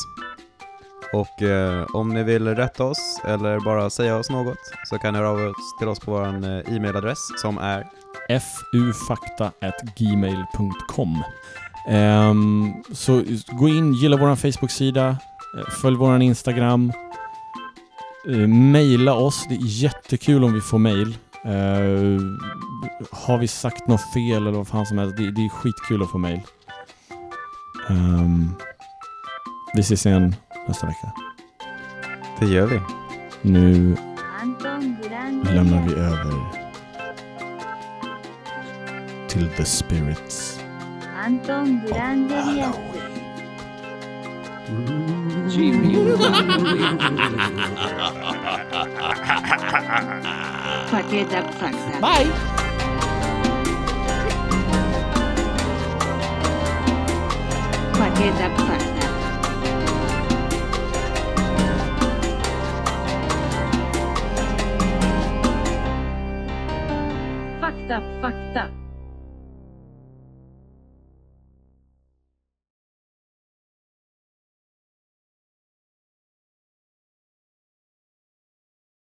Och 1.14 1.42
eh, 1.42 1.86
om 1.94 2.10
ni 2.10 2.24
vill 2.24 2.48
rätta 2.48 2.84
oss 2.84 3.22
eller 3.26 3.60
bara 3.60 3.90
säga 3.90 4.18
oss 4.18 4.30
något 4.30 4.58
så 4.90 4.98
kan 4.98 5.14
ni 5.14 5.20
höra 5.20 5.30
av 5.30 5.40
oss 5.40 5.78
till 5.80 5.88
oss 5.88 6.00
på 6.00 6.12
vår 6.12 6.26
eh, 6.26 6.76
e-mailadress 6.76 7.20
som 7.42 7.58
är 7.58 7.88
fufakta.gmail.com 8.72 11.24
Ehm, 11.88 12.74
så 12.92 13.24
gå 13.52 13.70
in, 13.70 13.94
gilla 13.94 14.18
vår 14.18 14.36
Facebook-sida, 14.36 15.08
eh, 15.58 15.70
följ 15.82 15.98
vår 15.98 16.22
Instagram, 16.22 16.92
eh, 18.30 18.48
mejla 18.48 19.14
oss. 19.14 19.46
Det 19.50 19.56
är 19.56 19.84
jättekul 19.84 20.44
om 20.44 20.54
vi 20.54 20.62
får 20.62 20.78
mejl. 20.78 21.18
Eh, 21.46 22.22
har 23.12 23.38
vi 23.38 23.48
sagt 23.48 23.88
något 23.88 24.14
fel 24.14 24.48
eller 24.48 24.52
vad 24.52 24.68
fan 24.68 24.86
som 24.86 24.98
helst, 24.98 25.18
det, 25.18 25.32
det 25.32 25.46
är 25.46 25.50
skitkul 25.50 26.04
att 26.04 26.12
få 26.12 26.18
mejl. 26.18 26.42
Ehm, 27.90 28.50
vi 29.74 29.82
ses 29.82 30.06
igen 30.06 30.36
nästa 30.68 30.88
vecka. 30.88 31.12
Det 32.40 32.46
gör 32.46 32.68
vi. 32.68 32.82
Nu 33.42 33.96
lämnar 35.44 35.88
vi 35.88 35.94
över 35.94 36.34
till 39.28 39.50
The 39.58 39.66
Spirits. 39.66 40.65
Anton 41.26 41.82
Grande 41.88 42.36
y 42.36 42.62
Jimmy. 45.50 45.96
Paqueta 50.92 51.42
Psaxa. 51.50 52.00
Bye. 52.00 52.30
Paqueta 58.00 58.48